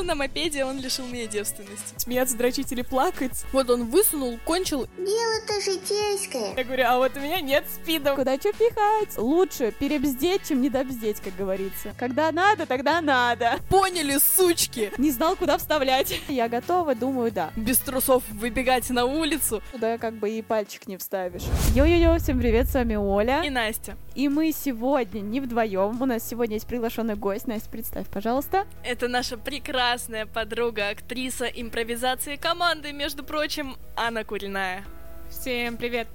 лесу 0.00 0.02
на 0.02 0.14
мопеде 0.14 0.64
он 0.64 0.80
лишил 0.80 1.06
меня 1.06 1.26
девственности. 1.26 1.94
Смеяться, 1.96 2.36
дрочить 2.36 2.72
или 2.72 2.82
плакать. 2.82 3.44
Вот 3.52 3.70
он 3.70 3.86
высунул, 3.86 4.38
кончил. 4.44 4.86
Дело-то 4.96 5.60
житейское. 5.60 6.54
Я 6.56 6.64
говорю, 6.64 6.84
а 6.86 6.96
вот 6.98 7.16
у 7.16 7.20
меня 7.20 7.40
нет 7.40 7.64
спида. 7.72 8.14
Куда 8.14 8.36
что 8.36 8.52
пихать? 8.52 9.16
Лучше 9.16 9.72
перебздеть, 9.72 10.48
чем 10.48 10.62
недобздеть, 10.62 11.20
как 11.20 11.36
говорится. 11.36 11.94
Когда 11.98 12.32
надо, 12.32 12.66
тогда 12.66 13.00
надо. 13.00 13.58
Поняли, 13.68 14.18
сучки! 14.18 14.92
Не 14.98 15.10
знал, 15.10 15.36
куда 15.36 15.58
вставлять. 15.58 16.20
Я 16.28 16.48
готова, 16.48 16.94
думаю, 16.94 17.32
да. 17.32 17.50
Без 17.56 17.78
трусов 17.78 18.22
выбегать 18.30 18.88
на 18.90 19.04
улицу. 19.04 19.62
Туда 19.72 19.98
как 19.98 20.14
бы 20.14 20.30
и 20.30 20.42
пальчик 20.42 20.86
не 20.86 20.96
вставишь. 20.96 21.44
Йо-йо-йо, 21.74 22.18
всем 22.18 22.38
привет, 22.38 22.68
с 22.68 22.74
вами 22.74 22.96
Оля. 22.96 23.42
И 23.44 23.50
Настя. 23.50 23.96
И 24.14 24.28
мы 24.28 24.52
сегодня 24.52 25.20
не 25.20 25.40
вдвоем. 25.40 26.00
У 26.00 26.06
нас 26.06 26.26
сегодня 26.26 26.54
есть 26.54 26.66
приглашенный 26.66 27.16
гость. 27.16 27.46
Настя, 27.46 27.68
представь, 27.70 28.06
пожалуйста. 28.06 28.66
Это 28.84 29.08
наша 29.08 29.36
прекрасная 29.36 29.89
подруга, 30.32 30.90
актриса 30.90 31.46
импровизации 31.46 32.36
команды, 32.36 32.92
между 32.92 33.24
прочим, 33.24 33.76
Анна 33.96 34.22
Куриная. 34.22 34.84
Всем 35.30 35.76
привет! 35.76 36.06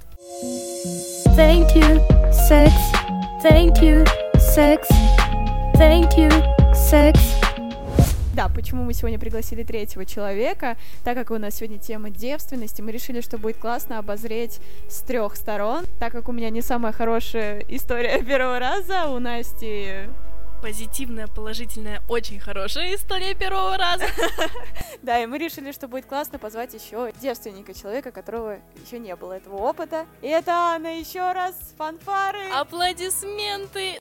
Thank 1.35 1.75
you, 1.75 2.01
sex. 2.49 2.71
Thank 3.43 3.81
you, 3.81 4.07
sex. 4.37 4.87
Thank 5.73 6.15
you, 6.15 6.31
sex. 6.73 7.19
Да, 8.33 8.47
почему 8.47 8.85
мы 8.85 8.93
сегодня 8.93 9.19
пригласили 9.19 9.63
третьего 9.63 10.05
человека, 10.05 10.77
так 11.03 11.17
как 11.17 11.31
у 11.31 11.37
нас 11.37 11.55
сегодня 11.55 11.77
тема 11.77 12.09
девственности, 12.09 12.81
мы 12.81 12.93
решили, 12.93 13.19
что 13.19 13.37
будет 13.37 13.57
классно 13.57 13.99
обозреть 13.99 14.61
с 14.89 15.01
трех 15.01 15.35
сторон, 15.35 15.83
так 15.99 16.13
как 16.13 16.29
у 16.29 16.31
меня 16.31 16.49
не 16.49 16.61
самая 16.61 16.93
хорошая 16.93 17.59
история 17.67 18.23
первого 18.25 18.57
раза, 18.57 19.09
у 19.09 19.19
Насти 19.19 20.07
Позитивная, 20.61 21.27
положительная, 21.27 22.01
очень 22.09 22.39
хорошая 22.39 22.95
история 22.95 23.35
первого 23.35 23.77
раза. 23.77 24.05
Да, 25.01 25.21
и 25.21 25.27
мы 25.27 25.37
решили, 25.37 25.71
что 25.71 25.87
будет 25.87 26.07
классно 26.07 26.39
позвать 26.39 26.73
еще 26.73 27.13
девственника, 27.21 27.75
человека, 27.75 28.11
которого 28.11 28.57
еще 28.83 28.97
не 28.97 29.15
было 29.15 29.33
этого 29.33 29.57
опыта. 29.57 30.07
И 30.23 30.27
это 30.27 30.51
Анна 30.51 30.97
еще 30.97 31.31
раз, 31.31 31.53
фанфары. 31.77 32.49
Аплодисменты. 32.51 33.99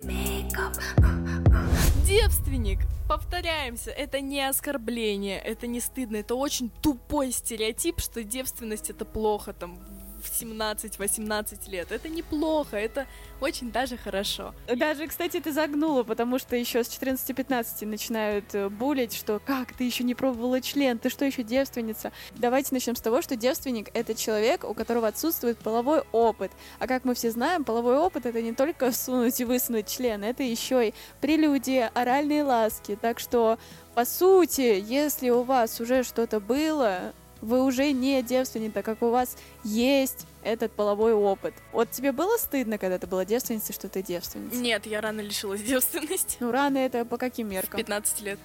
Девственник. 2.07 2.81
Повторяемся, 3.07 3.91
это 3.91 4.21
не 4.21 4.41
оскорбление, 4.41 5.39
это 5.39 5.67
не 5.67 5.81
стыдно, 5.81 6.17
это 6.17 6.37
очень 6.37 6.71
тупой 6.71 7.33
стереотип, 7.33 8.01
что 8.01 8.25
девственность 8.25 8.89
это 8.89 9.05
плохо, 9.05 9.53
там, 9.53 9.79
в 10.25 10.33
17-18 10.33 11.71
лет. 11.71 11.93
Это 11.93 12.09
неплохо, 12.09 12.77
это 12.77 13.07
очень 13.41 13.71
даже 13.71 13.97
хорошо. 13.97 14.55
Даже, 14.67 15.07
кстати, 15.07 15.41
ты 15.41 15.53
загнула, 15.53 16.03
потому 16.03 16.39
что 16.39 16.57
еще 16.57 16.83
с 16.83 16.89
14-15 16.89 17.87
начинают 17.87 18.55
э, 18.55 18.69
булить, 18.69 19.15
что 19.15 19.41
как, 19.45 19.73
ты 19.73 19.85
еще 19.85 20.05
не 20.05 20.15
пробовала 20.15 20.61
член, 20.61 20.99
ты 20.99 21.11
что, 21.11 21.25
еще 21.25 21.43
девственница? 21.43 22.13
Давайте 22.33 22.75
начнем 22.75 22.97
с 22.97 23.01
того, 23.01 23.23
что 23.23 23.37
девственник— 23.37 23.91
это 23.95 24.15
человек, 24.15 24.65
у 24.65 24.75
которого 24.75 25.09
отсутствует 25.09 25.59
половой 25.59 26.03
опыт. 26.13 26.51
А 26.79 26.87
как 26.87 27.05
мы 27.05 27.15
все 27.15 27.31
знаем, 27.31 27.65
половой 27.65 27.99
опыт— 27.99 28.27
это 28.27 28.41
не 28.41 28.53
только 28.53 28.93
сунуть 28.93 29.41
и 29.41 29.45
высунуть 29.45 29.89
член, 29.89 30.25
это 30.25 30.43
еще 30.43 30.89
и 30.89 30.95
прелюдия, 31.21 31.91
оральные 31.95 32.45
ласки. 32.45 32.97
Так 33.01 33.19
что, 33.19 33.59
по 33.95 34.05
сути, 34.05 34.83
если 34.87 35.31
у 35.31 35.43
вас 35.43 35.81
уже 35.81 36.03
что-то 36.03 36.41
было, 36.41 37.13
вы 37.45 37.63
уже 37.63 37.93
не 37.93 38.23
девственница, 38.23 38.83
как 38.83 39.03
у 39.03 39.11
вас 39.11 39.37
есть 39.63 40.27
этот 40.43 40.73
половой 40.73 41.13
опыт. 41.13 41.55
Вот 41.73 41.91
тебе 41.91 42.13
было 42.13 42.37
стыдно, 42.39 42.79
когда 42.79 42.99
ты 42.99 43.07
была 43.07 43.25
девственницей, 43.25 43.75
что 43.75 43.89
ты 43.89 44.03
девственница? 44.03 44.57
Нет, 44.57 44.87
я 44.87 45.01
рано 45.01 45.21
лишилась 45.21 45.63
девственности. 45.63 46.37
Ну, 46.41 46.51
рано 46.51 46.79
это 46.79 47.05
по 47.05 47.17
каким 47.17 47.49
меркам? 47.49 47.79
15 47.79 48.21
лет. 48.23 48.39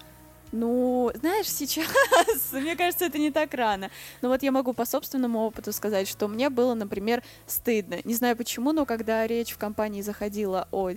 Ну, 0.52 1.12
знаешь, 1.14 1.48
сейчас, 1.48 1.86
мне 2.52 2.76
кажется, 2.76 3.06
это 3.06 3.20
не 3.20 3.32
так 3.32 3.54
рано. 3.54 3.92
Но 4.22 4.30
вот 4.30 4.42
я 4.42 4.52
могу 4.52 4.74
по 4.74 4.86
собственному 4.86 5.40
опыту 5.40 5.72
сказать, 5.72 6.08
что 6.08 6.28
мне 6.28 6.50
было, 6.50 6.74
например, 6.74 7.24
стыдно. 7.46 8.00
Не 8.04 8.16
знаю 8.16 8.36
почему, 8.36 8.72
но 8.72 8.86
когда 8.86 9.28
речь 9.28 9.52
в 9.52 9.58
компании 9.58 10.02
заходила 10.02 10.68
о 10.72 10.92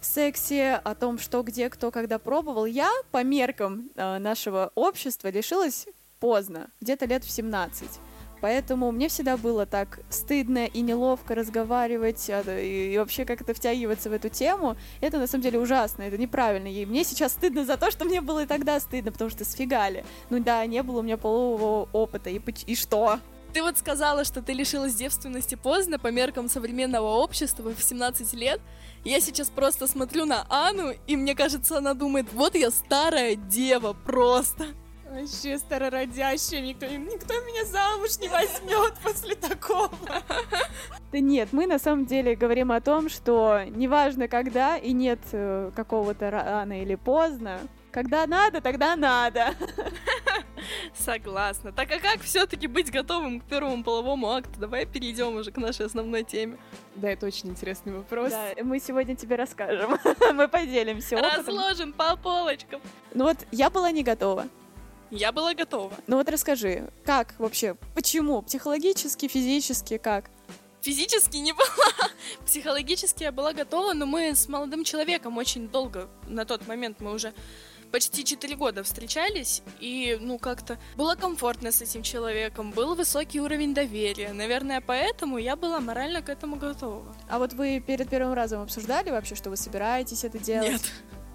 сексе, 0.00 0.74
о 0.84 0.94
том, 0.94 1.18
что 1.18 1.42
где, 1.42 1.70
кто, 1.70 1.90
когда 1.90 2.18
пробовал, 2.18 2.66
я 2.66 2.90
по 3.10 3.24
меркам 3.24 3.90
э, 3.94 4.18
нашего 4.18 4.70
общества 4.74 5.28
лишилась 5.28 5.86
поздно, 6.24 6.70
где-то 6.80 7.04
лет 7.04 7.22
в 7.22 7.30
17. 7.30 7.86
Поэтому 8.40 8.90
мне 8.92 9.08
всегда 9.08 9.36
было 9.36 9.66
так 9.66 10.00
стыдно 10.08 10.64
и 10.64 10.80
неловко 10.80 11.34
разговаривать 11.34 12.30
а, 12.30 12.40
и 12.58 12.96
вообще 12.96 13.26
как-то 13.26 13.52
втягиваться 13.52 14.08
в 14.08 14.14
эту 14.14 14.30
тему. 14.30 14.74
Это 15.02 15.18
на 15.18 15.26
самом 15.26 15.42
деле 15.42 15.58
ужасно, 15.58 16.00
это 16.02 16.16
неправильно. 16.16 16.68
И 16.68 16.86
мне 16.86 17.04
сейчас 17.04 17.32
стыдно 17.32 17.66
за 17.66 17.76
то, 17.76 17.90
что 17.90 18.06
мне 18.06 18.22
было 18.22 18.44
и 18.44 18.46
тогда 18.46 18.80
стыдно, 18.80 19.12
потому 19.12 19.28
что 19.28 19.44
сфигали. 19.44 20.02
Ну 20.30 20.42
да, 20.42 20.64
не 20.64 20.82
было 20.82 21.00
у 21.00 21.02
меня 21.02 21.18
полового 21.18 21.90
опыта. 21.92 22.30
И, 22.30 22.40
и 22.64 22.74
что? 22.74 23.20
Ты 23.52 23.62
вот 23.62 23.76
сказала, 23.76 24.24
что 24.24 24.40
ты 24.40 24.54
лишилась 24.54 24.94
девственности 24.94 25.56
поздно 25.56 25.98
по 25.98 26.10
меркам 26.10 26.48
современного 26.48 27.22
общества 27.22 27.68
в 27.68 27.82
17 27.82 28.32
лет. 28.32 28.62
Я 29.04 29.20
сейчас 29.20 29.50
просто 29.50 29.86
смотрю 29.86 30.24
на 30.24 30.46
Анну, 30.48 30.94
и 31.06 31.16
мне 31.16 31.34
кажется, 31.34 31.76
она 31.76 31.92
думает, 31.92 32.32
вот 32.32 32.54
я 32.54 32.70
старая 32.70 33.36
дева 33.36 33.92
просто. 33.92 34.68
Вообще 35.14 35.58
старородящая, 35.58 36.60
никто, 36.60 36.86
никто 36.86 37.34
меня 37.42 37.64
замуж 37.66 38.18
не 38.18 38.28
возьмет 38.28 38.94
после 39.00 39.36
такого. 39.36 39.88
Да 41.12 41.20
нет, 41.20 41.50
мы 41.52 41.68
на 41.68 41.78
самом 41.78 42.04
деле 42.04 42.34
говорим 42.34 42.72
о 42.72 42.80
том, 42.80 43.08
что 43.08 43.62
неважно 43.68 44.26
когда 44.26 44.76
и 44.76 44.92
нет 44.92 45.20
э, 45.30 45.70
какого-то 45.76 46.32
рано 46.32 46.82
или 46.82 46.96
поздно, 46.96 47.60
когда 47.92 48.26
надо, 48.26 48.60
тогда 48.60 48.96
надо. 48.96 49.54
Согласна. 50.94 51.70
Так 51.70 51.92
а 51.92 52.00
как 52.00 52.20
все-таки 52.20 52.66
быть 52.66 52.90
готовым 52.90 53.40
к 53.40 53.44
первому 53.44 53.84
половому 53.84 54.32
акту? 54.32 54.58
Давай 54.58 54.84
перейдем 54.84 55.36
уже 55.36 55.52
к 55.52 55.58
нашей 55.58 55.86
основной 55.86 56.24
теме. 56.24 56.58
Да, 56.96 57.08
это 57.08 57.26
очень 57.26 57.50
интересный 57.50 57.92
вопрос. 57.92 58.32
Да, 58.32 58.64
мы 58.64 58.80
сегодня 58.80 59.14
тебе 59.14 59.36
расскажем. 59.36 59.96
мы 60.34 60.48
поделимся 60.48 61.18
опытом. 61.18 61.38
Разложим 61.38 61.92
по 61.92 62.16
полочкам. 62.16 62.80
Ну 63.14 63.26
вот 63.26 63.36
я 63.52 63.70
была 63.70 63.92
не 63.92 64.02
готова. 64.02 64.48
Я 65.14 65.30
была 65.30 65.54
готова. 65.54 65.92
Ну 66.08 66.16
вот 66.16 66.28
расскажи, 66.28 66.90
как 67.04 67.34
вообще, 67.38 67.76
почему, 67.94 68.42
психологически, 68.42 69.28
физически, 69.28 69.96
как? 69.96 70.28
Физически 70.80 71.36
не 71.36 71.52
была, 71.54 72.10
психологически 72.44 73.22
я 73.22 73.30
была 73.30 73.52
готова, 73.52 73.92
но 73.92 74.06
мы 74.06 74.34
с 74.34 74.48
молодым 74.48 74.82
человеком 74.82 75.38
очень 75.38 75.68
долго, 75.68 76.08
на 76.26 76.44
тот 76.44 76.66
момент 76.66 77.00
мы 77.00 77.12
уже 77.12 77.32
почти 77.92 78.24
4 78.24 78.56
года 78.56 78.82
встречались, 78.82 79.62
и, 79.78 80.18
ну, 80.20 80.36
как-то 80.36 80.78
было 80.96 81.14
комфортно 81.14 81.70
с 81.70 81.80
этим 81.80 82.02
человеком, 82.02 82.72
был 82.72 82.96
высокий 82.96 83.40
уровень 83.40 83.72
доверия. 83.72 84.32
Наверное, 84.32 84.80
поэтому 84.80 85.38
я 85.38 85.54
была 85.54 85.78
морально 85.78 86.22
к 86.22 86.28
этому 86.28 86.56
готова. 86.56 87.14
А 87.30 87.38
вот 87.38 87.52
вы 87.52 87.78
перед 87.78 88.10
первым 88.10 88.34
разом 88.34 88.62
обсуждали 88.62 89.10
вообще, 89.10 89.36
что 89.36 89.48
вы 89.48 89.56
собираетесь 89.56 90.24
это 90.24 90.40
делать? 90.40 90.72
Нет. 90.72 90.82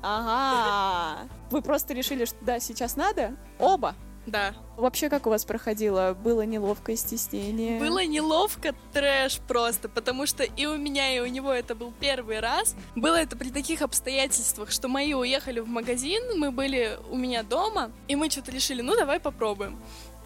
Ага. 0.01 1.27
Вы 1.51 1.61
просто 1.61 1.93
решили, 1.93 2.25
что 2.25 2.37
да, 2.41 2.59
сейчас 2.59 2.95
надо? 2.95 3.35
Оба? 3.59 3.95
Да. 4.25 4.53
Вообще, 4.77 5.09
как 5.09 5.27
у 5.27 5.29
вас 5.29 5.43
проходило? 5.43 6.13
Было 6.13 6.43
неловкое 6.43 6.95
стеснение? 6.95 7.79
Было 7.79 8.05
неловко, 8.05 8.75
трэш 8.93 9.39
просто, 9.47 9.89
потому 9.89 10.25
что 10.25 10.43
и 10.43 10.65
у 10.65 10.77
меня, 10.77 11.15
и 11.15 11.19
у 11.19 11.25
него 11.25 11.51
это 11.51 11.73
был 11.73 11.93
первый 11.99 12.39
раз. 12.39 12.75
Было 12.95 13.15
это 13.15 13.35
при 13.35 13.49
таких 13.49 13.81
обстоятельствах, 13.81 14.71
что 14.71 14.87
мои 14.87 15.13
уехали 15.13 15.59
в 15.59 15.67
магазин, 15.67 16.37
мы 16.37 16.51
были 16.51 16.99
у 17.09 17.17
меня 17.17 17.43
дома, 17.43 17.91
и 18.07 18.15
мы 18.15 18.29
что-то 18.29 18.51
решили, 18.51 18.81
ну 18.81 18.95
давай 18.95 19.19
попробуем. 19.19 19.79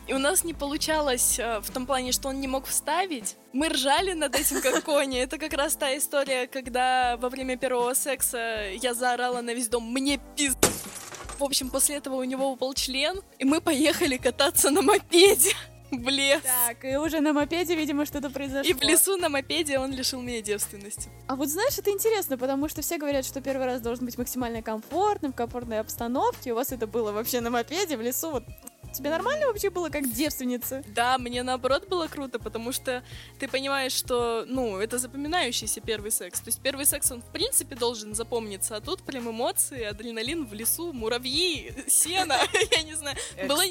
И 0.07 0.13
у 0.13 0.17
нас 0.17 0.43
не 0.43 0.53
получалось 0.53 1.39
э, 1.39 1.59
в 1.61 1.71
том 1.71 1.85
плане, 1.85 2.11
что 2.11 2.29
он 2.29 2.41
не 2.41 2.47
мог 2.47 2.65
вставить. 2.65 3.37
Мы 3.53 3.69
ржали 3.69 4.13
над 4.13 4.35
этим 4.35 4.61
как 4.61 4.83
кони. 4.85 5.19
Это 5.19 5.37
как 5.37 5.53
раз 5.53 5.75
та 5.75 5.95
история, 5.97 6.47
когда 6.47 7.15
во 7.17 7.29
время 7.29 7.57
первого 7.57 7.93
секса 7.93 8.69
я 8.81 8.93
заорала 8.93 9.41
на 9.41 9.53
весь 9.53 9.69
дом 9.69 9.83
«Мне 9.91 10.19
пиз...» 10.35 10.57
В 11.39 11.43
общем, 11.43 11.69
после 11.69 11.95
этого 11.95 12.15
у 12.15 12.23
него 12.23 12.51
упал 12.51 12.73
член, 12.73 13.21
и 13.39 13.45
мы 13.45 13.59
поехали 13.59 14.17
кататься 14.17 14.69
на 14.69 14.81
мопеде 14.81 15.53
в 15.91 16.07
лес. 16.09 16.41
Так, 16.43 16.83
и 16.85 16.95
уже 16.97 17.21
на 17.21 17.33
мопеде, 17.33 17.75
видимо, 17.75 18.05
что-то 18.05 18.29
произошло. 18.29 18.69
И 18.69 18.73
в 18.73 18.81
лесу 18.81 19.17
на 19.17 19.29
мопеде 19.29 19.79
он 19.79 19.91
лишил 19.93 20.21
меня 20.21 20.41
девственности. 20.41 21.09
А 21.27 21.35
вот 21.35 21.47
знаешь, 21.47 21.77
это 21.77 21.89
интересно, 21.89 22.37
потому 22.37 22.69
что 22.69 22.81
все 22.81 22.97
говорят, 22.97 23.25
что 23.25 23.41
первый 23.41 23.65
раз 23.65 23.81
должен 23.81 24.05
быть 24.05 24.17
максимально 24.17 24.61
комфортным, 24.61 25.31
в 25.31 25.35
комфортной 25.35 25.79
обстановке. 25.79 26.51
У 26.51 26.55
вас 26.55 26.71
это 26.71 26.87
было 26.87 27.11
вообще 27.11 27.41
на 27.41 27.49
мопеде 27.49 27.97
в 27.97 28.01
лесу, 28.01 28.31
вот 28.31 28.43
Тебе 28.93 29.09
нормально 29.09 29.47
вообще 29.47 29.69
было 29.69 29.89
как 29.89 30.11
девственница? 30.11 30.83
Да, 30.87 31.17
мне 31.17 31.43
наоборот 31.43 31.87
было 31.87 32.07
круто, 32.07 32.39
потому 32.39 32.71
что 32.71 33.03
ты 33.39 33.47
понимаешь, 33.47 33.91
что, 33.91 34.45
ну, 34.47 34.77
это 34.77 34.99
запоминающийся 34.99 35.81
первый 35.81 36.11
секс. 36.11 36.39
То 36.39 36.49
есть 36.49 36.61
первый 36.61 36.85
секс, 36.85 37.11
он 37.11 37.21
в 37.21 37.31
принципе 37.31 37.75
должен 37.75 38.13
запомниться, 38.13 38.75
а 38.75 38.81
тут 38.81 39.01
прям 39.01 39.29
эмоции, 39.29 39.83
адреналин 39.83 40.45
в 40.45 40.53
лесу, 40.53 40.93
муравьи, 40.93 41.73
сено, 41.87 42.37
я 42.71 42.83
не 42.83 42.93
знаю. 42.93 43.17
Было, 43.47 43.63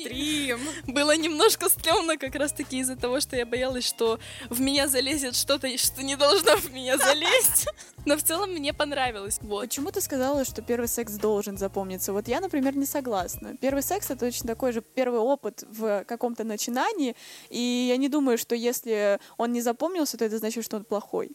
было 0.86 1.16
немножко 1.16 1.68
стрёмно 1.68 2.16
как 2.16 2.34
раз-таки 2.34 2.78
из-за 2.78 2.96
того, 2.96 3.20
что 3.20 3.36
я 3.36 3.46
боялась, 3.46 3.86
что 3.86 4.18
в 4.50 4.60
меня 4.60 4.88
залезет 4.88 5.36
что-то, 5.36 5.76
что 5.78 6.02
не 6.02 6.16
должно 6.16 6.56
в 6.56 6.72
меня 6.72 6.98
залезть. 6.98 7.68
Но 8.04 8.16
в 8.16 8.22
целом 8.22 8.50
мне 8.50 8.72
понравилось. 8.72 9.38
Вот. 9.42 9.68
Почему 9.68 9.92
ты 9.92 10.00
сказала, 10.00 10.44
что 10.44 10.60
первый 10.62 10.88
секс 10.88 11.12
должен 11.14 11.56
запомниться? 11.56 12.12
Вот 12.12 12.26
я, 12.26 12.40
например, 12.40 12.76
не 12.76 12.86
согласна. 12.86 13.56
Первый 13.60 13.82
секс— 13.82 14.06
это 14.10 14.26
точно 14.26 14.48
такой 14.48 14.72
же 14.72 14.82
первый 14.82 15.11
опыт 15.18 15.64
в 15.68 16.04
каком-то 16.04 16.44
начинании, 16.44 17.16
и 17.50 17.86
я 17.88 17.96
не 17.96 18.08
думаю, 18.08 18.38
что 18.38 18.54
если 18.54 19.18
он 19.36 19.52
не 19.52 19.60
запомнился, 19.60 20.16
то 20.16 20.24
это 20.24 20.38
значит, 20.38 20.64
что 20.64 20.76
он 20.76 20.84
плохой. 20.84 21.30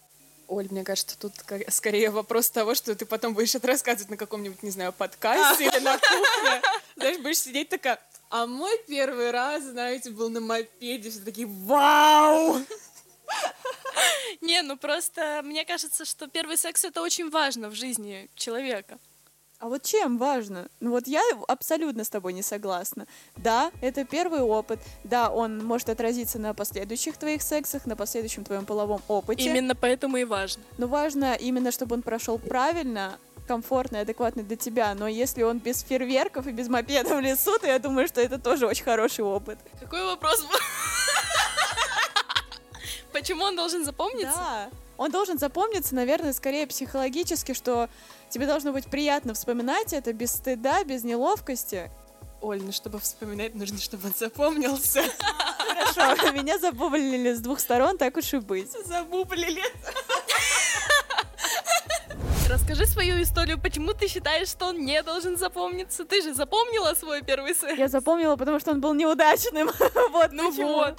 Оль, 0.48 0.68
мне 0.72 0.84
кажется, 0.84 1.18
тут 1.20 1.34
скорее 1.70 2.10
вопрос 2.10 2.50
того, 2.50 2.74
что 2.74 2.96
ты 2.96 3.06
потом 3.06 3.34
будешь 3.34 3.54
это 3.54 3.68
рассказывать 3.68 4.10
на 4.10 4.18
каком-нибудь, 4.18 4.64
не 4.64 4.70
знаю, 4.70 4.94
подкасте 4.94 5.66
или 5.66 5.80
на 5.80 5.98
кухне. 5.98 6.62
Знаешь, 6.96 7.18
будешь 7.20 7.40
сидеть 7.40 7.70
такая, 7.70 8.00
а 8.30 8.46
мой 8.46 8.78
первый 8.88 9.32
раз, 9.32 9.64
знаете, 9.64 10.10
был 10.10 10.30
на 10.30 10.40
мопеде, 10.40 11.10
все 11.10 11.20
такие, 11.20 11.48
вау! 11.48 12.62
Не, 14.42 14.62
ну 14.62 14.78
просто 14.78 15.42
мне 15.44 15.66
кажется, 15.66 16.06
что 16.06 16.28
первый 16.28 16.58
секс 16.58 16.86
это 16.86 17.02
очень 17.02 17.30
важно 17.30 17.70
в 17.70 17.76
жизни 17.76 18.30
человека. 18.36 19.00
А 19.60 19.70
вот 19.70 19.82
чем 19.82 20.20
важно? 20.20 20.68
Ну 20.80 20.92
вот 20.92 21.08
я 21.08 21.22
абсолютно 21.48 22.04
с 22.04 22.10
тобой 22.10 22.34
не 22.34 22.44
согласна. 22.44 23.08
Да, 23.38 23.72
это 23.82 24.06
первый 24.06 24.42
опыт. 24.42 24.80
Да, 25.04 25.30
он 25.30 25.66
может 25.66 25.90
отразиться 25.90 26.38
на 26.38 26.54
последующих 26.54 27.18
твоих 27.18 27.42
сексах, 27.42 27.88
на 27.88 27.96
последующем 27.96 28.44
твоем 28.44 28.66
половом 28.66 29.02
опыте. 29.08 29.50
Именно 29.50 29.74
поэтому 29.74 30.18
и 30.18 30.26
важно. 30.26 30.62
Но 30.78 30.88
важно 30.88 31.34
именно, 31.34 31.72
чтобы 31.72 31.96
он 31.96 32.04
прошел 32.04 32.38
правильно, 32.38 33.18
комфортно 33.48 33.98
и 33.98 34.00
адекватно 34.02 34.44
для 34.44 34.58
тебя. 34.58 34.94
Но 34.94 35.08
если 35.08 35.42
он 35.42 35.58
без 35.58 35.82
фейерверков 35.82 36.46
и 36.46 36.52
без 36.52 36.68
мопеда 36.68 37.16
в 37.16 37.20
лесу, 37.20 37.58
то 37.58 37.66
я 37.66 37.80
думаю, 37.80 38.08
что 38.08 38.22
это 38.22 38.38
тоже 38.38 38.68
очень 38.68 38.84
хороший 38.84 39.26
опыт. 39.26 39.58
Какой 39.80 40.04
вопрос 40.04 40.44
был? 40.44 40.50
Почему 43.12 43.46
он 43.46 43.56
должен 43.56 43.84
запомниться? 43.84 44.36
Да. 44.36 44.70
Он 44.98 45.12
должен 45.12 45.38
запомниться, 45.38 45.96
наверное, 45.96 46.34
скорее 46.34 46.66
психологически, 46.68 47.54
что 47.54 47.88
тебе 48.30 48.46
должно 48.48 48.72
быть 48.72 48.86
приятно 48.88 49.34
вспоминать 49.34 49.94
это 49.94 50.12
без 50.14 50.32
стыда, 50.32 50.84
без 50.84 51.04
неловкости. 51.04 51.92
Оль, 52.42 52.62
ну 52.62 52.72
чтобы 52.72 53.00
вспоминать, 53.00 53.56
нужно, 53.56 53.80
чтобы 53.80 54.08
он 54.08 54.14
запомнился. 54.18 55.04
Хорошо, 55.60 56.32
меня 56.34 56.58
забублили 56.60 57.34
с 57.34 57.40
двух 57.40 57.60
сторон, 57.60 57.98
так 57.98 58.18
уж 58.18 58.34
и 58.34 58.38
быть. 58.38 58.72
Забублили. 58.86 59.64
Расскажи 62.50 62.86
свою 62.86 63.22
историю, 63.22 63.60
почему 63.62 63.94
ты 63.94 64.08
считаешь, 64.08 64.48
что 64.48 64.68
он 64.68 64.86
не 64.86 65.04
должен 65.04 65.38
запомниться? 65.38 66.06
Ты 66.06 66.22
же 66.22 66.34
запомнила 66.34 66.94
свой 66.94 67.22
первый 67.22 67.54
секс. 67.54 67.78
Я 67.78 67.90
запомнила, 67.90 68.38
потому 68.38 68.60
что 68.60 68.72
он 68.72 68.80
был 68.82 68.94
неудачным. 68.94 69.70
Вот 70.12 70.32
Ну 70.32 70.50
почему. 70.52 70.74
вот. 70.76 70.98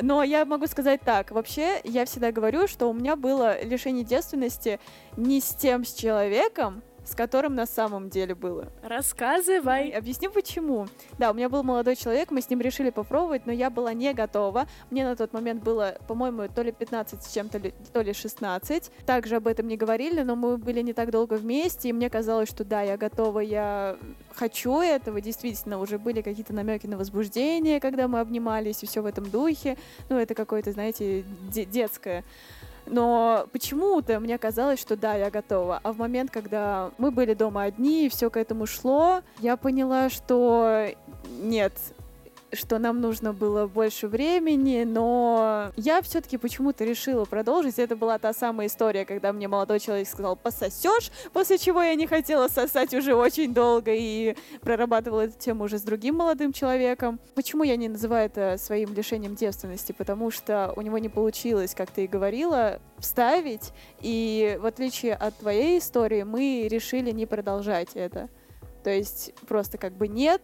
Но 0.00 0.22
я 0.22 0.44
могу 0.44 0.66
сказать 0.66 1.00
так. 1.02 1.30
Вообще, 1.30 1.80
я 1.84 2.04
всегда 2.04 2.32
говорю, 2.32 2.66
что 2.66 2.88
у 2.88 2.92
меня 2.92 3.16
было 3.16 3.62
лишение 3.62 4.04
девственности 4.04 4.80
не 5.16 5.40
с 5.40 5.54
тем 5.54 5.84
с 5.84 5.92
человеком, 5.92 6.82
с 7.04 7.14
которым 7.14 7.54
на 7.54 7.66
самом 7.66 8.08
деле 8.10 8.34
было. 8.34 8.72
Рассказывай. 8.82 9.90
Объясню 9.90 10.30
почему. 10.30 10.86
Да, 11.18 11.30
у 11.30 11.34
меня 11.34 11.48
был 11.48 11.62
молодой 11.62 11.96
человек, 11.96 12.30
мы 12.30 12.40
с 12.40 12.50
ним 12.50 12.60
решили 12.60 12.90
попробовать, 12.90 13.46
но 13.46 13.52
я 13.52 13.70
была 13.70 13.92
не 13.92 14.12
готова. 14.14 14.66
Мне 14.90 15.04
на 15.04 15.16
тот 15.16 15.32
момент 15.32 15.62
было, 15.62 15.96
по-моему, 16.08 16.48
то 16.48 16.62
ли 16.62 16.72
15 16.72 17.22
с 17.22 17.32
чем-то, 17.32 17.60
то 17.92 18.00
ли 18.00 18.12
16. 18.12 18.90
Также 19.06 19.36
об 19.36 19.46
этом 19.46 19.68
не 19.68 19.76
говорили, 19.76 20.22
но 20.22 20.36
мы 20.36 20.56
были 20.56 20.80
не 20.80 20.92
так 20.92 21.10
долго 21.10 21.34
вместе, 21.34 21.88
и 21.88 21.92
мне 21.92 22.10
казалось, 22.10 22.48
что 22.48 22.64
да, 22.64 22.82
я 22.82 22.96
готова, 22.96 23.40
я 23.40 23.96
хочу 24.34 24.80
этого. 24.80 25.20
Действительно, 25.20 25.78
уже 25.78 25.98
были 25.98 26.22
какие-то 26.22 26.52
намеки 26.52 26.86
на 26.86 26.96
возбуждение, 26.96 27.80
когда 27.80 28.08
мы 28.08 28.20
обнимались, 28.20 28.82
и 28.82 28.86
все 28.86 29.00
в 29.00 29.06
этом 29.06 29.28
духе. 29.30 29.76
Ну, 30.08 30.16
это 30.18 30.34
какое-то, 30.34 30.72
знаете, 30.72 31.24
де- 31.52 31.64
детское. 31.64 32.24
Но 32.86 33.46
почему-то 33.52 34.20
мне 34.20 34.38
казалось, 34.38 34.80
что 34.80 34.96
да, 34.96 35.14
я 35.14 35.30
готова. 35.30 35.80
А 35.82 35.92
в 35.92 35.98
момент, 35.98 36.30
когда 36.30 36.90
мы 36.98 37.10
были 37.10 37.34
дома 37.34 37.62
одни, 37.62 38.06
и 38.06 38.08
все 38.08 38.30
к 38.30 38.36
этому 38.36 38.66
шло, 38.66 39.22
я 39.40 39.56
поняла, 39.56 40.10
что 40.10 40.88
нет, 41.40 41.72
что 42.54 42.78
нам 42.78 43.00
нужно 43.00 43.32
было 43.32 43.66
больше 43.66 44.08
времени, 44.08 44.84
но 44.84 45.70
я 45.76 46.02
все-таки 46.02 46.36
почему-то 46.36 46.84
решила 46.84 47.24
продолжить. 47.24 47.78
Это 47.78 47.96
была 47.96 48.18
та 48.18 48.32
самая 48.32 48.68
история, 48.68 49.04
когда 49.04 49.32
мне 49.32 49.48
молодой 49.48 49.80
человек 49.80 50.08
сказал 50.08 50.36
«пососешь», 50.36 51.10
после 51.32 51.58
чего 51.58 51.82
я 51.82 51.94
не 51.94 52.06
хотела 52.06 52.48
сосать 52.48 52.94
уже 52.94 53.14
очень 53.14 53.52
долго 53.52 53.92
и 53.94 54.36
прорабатывала 54.60 55.22
эту 55.22 55.38
тему 55.38 55.64
уже 55.64 55.78
с 55.78 55.82
другим 55.82 56.16
молодым 56.16 56.52
человеком. 56.52 57.20
Почему 57.34 57.64
я 57.64 57.76
не 57.76 57.88
называю 57.88 58.26
это 58.26 58.56
своим 58.58 58.94
лишением 58.94 59.34
девственности? 59.34 59.92
Потому 59.92 60.30
что 60.30 60.72
у 60.76 60.80
него 60.80 60.98
не 60.98 61.08
получилось, 61.08 61.74
как 61.74 61.90
ты 61.90 62.04
и 62.04 62.08
говорила, 62.08 62.80
вставить, 62.98 63.72
и 64.00 64.58
в 64.60 64.66
отличие 64.66 65.14
от 65.14 65.36
твоей 65.36 65.78
истории, 65.78 66.22
мы 66.22 66.66
решили 66.70 67.10
не 67.10 67.26
продолжать 67.26 67.90
это. 67.94 68.28
То 68.82 68.90
есть 68.90 69.32
просто 69.48 69.78
как 69.78 69.94
бы 69.94 70.08
нет, 70.08 70.42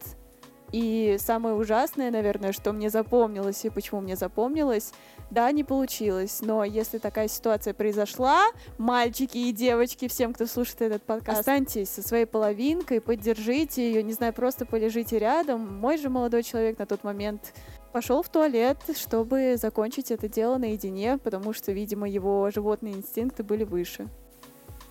и 0.73 1.17
самое 1.19 1.55
ужасное, 1.55 2.11
наверное, 2.11 2.53
что 2.53 2.73
мне 2.73 2.91
запомнилось 2.91 3.65
и 3.65 3.71
почему 3.71 4.01
мне 4.01 4.17
запомнилось, 4.17 4.93
да, 5.31 5.51
не 5.53 5.65
получилось. 5.65 6.41
Но 6.41 6.65
если 6.65 6.99
такая 6.99 7.29
ситуация 7.29 7.75
произошла, 7.75 8.47
мальчики 8.79 9.39
и 9.39 9.53
девочки, 9.53 10.09
всем, 10.09 10.33
кто 10.33 10.47
слушает 10.47 10.83
этот 10.83 11.03
подкаст, 11.03 11.41
останьтесь 11.41 11.89
со 11.89 12.03
своей 12.03 12.27
половинкой, 12.27 13.01
поддержите 13.01 13.87
ее, 13.87 14.03
не 14.03 14.13
знаю, 14.13 14.33
просто 14.33 14.67
полежите 14.67 15.19
рядом. 15.19 15.79
Мой 15.79 15.99
же 15.99 16.09
молодой 16.09 16.43
человек 16.43 16.79
на 16.79 16.87
тот 16.87 17.05
момент 17.05 17.53
пошел 17.93 18.23
в 18.23 18.29
туалет, 18.29 18.79
чтобы 18.97 19.57
закончить 19.57 20.11
это 20.11 20.29
дело 20.29 20.59
наедине, 20.59 21.19
потому 21.19 21.53
что, 21.53 21.73
видимо, 21.73 22.09
его 22.09 22.51
животные 22.51 22.95
инстинкты 22.95 23.43
были 23.43 23.65
выше. 23.65 24.09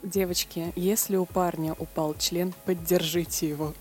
Девочки, 0.04 0.72
если 0.76 1.18
у 1.18 1.26
парня 1.26 1.76
упал 1.78 2.16
член, 2.18 2.54
поддержите 2.66 3.50
его. 3.50 3.74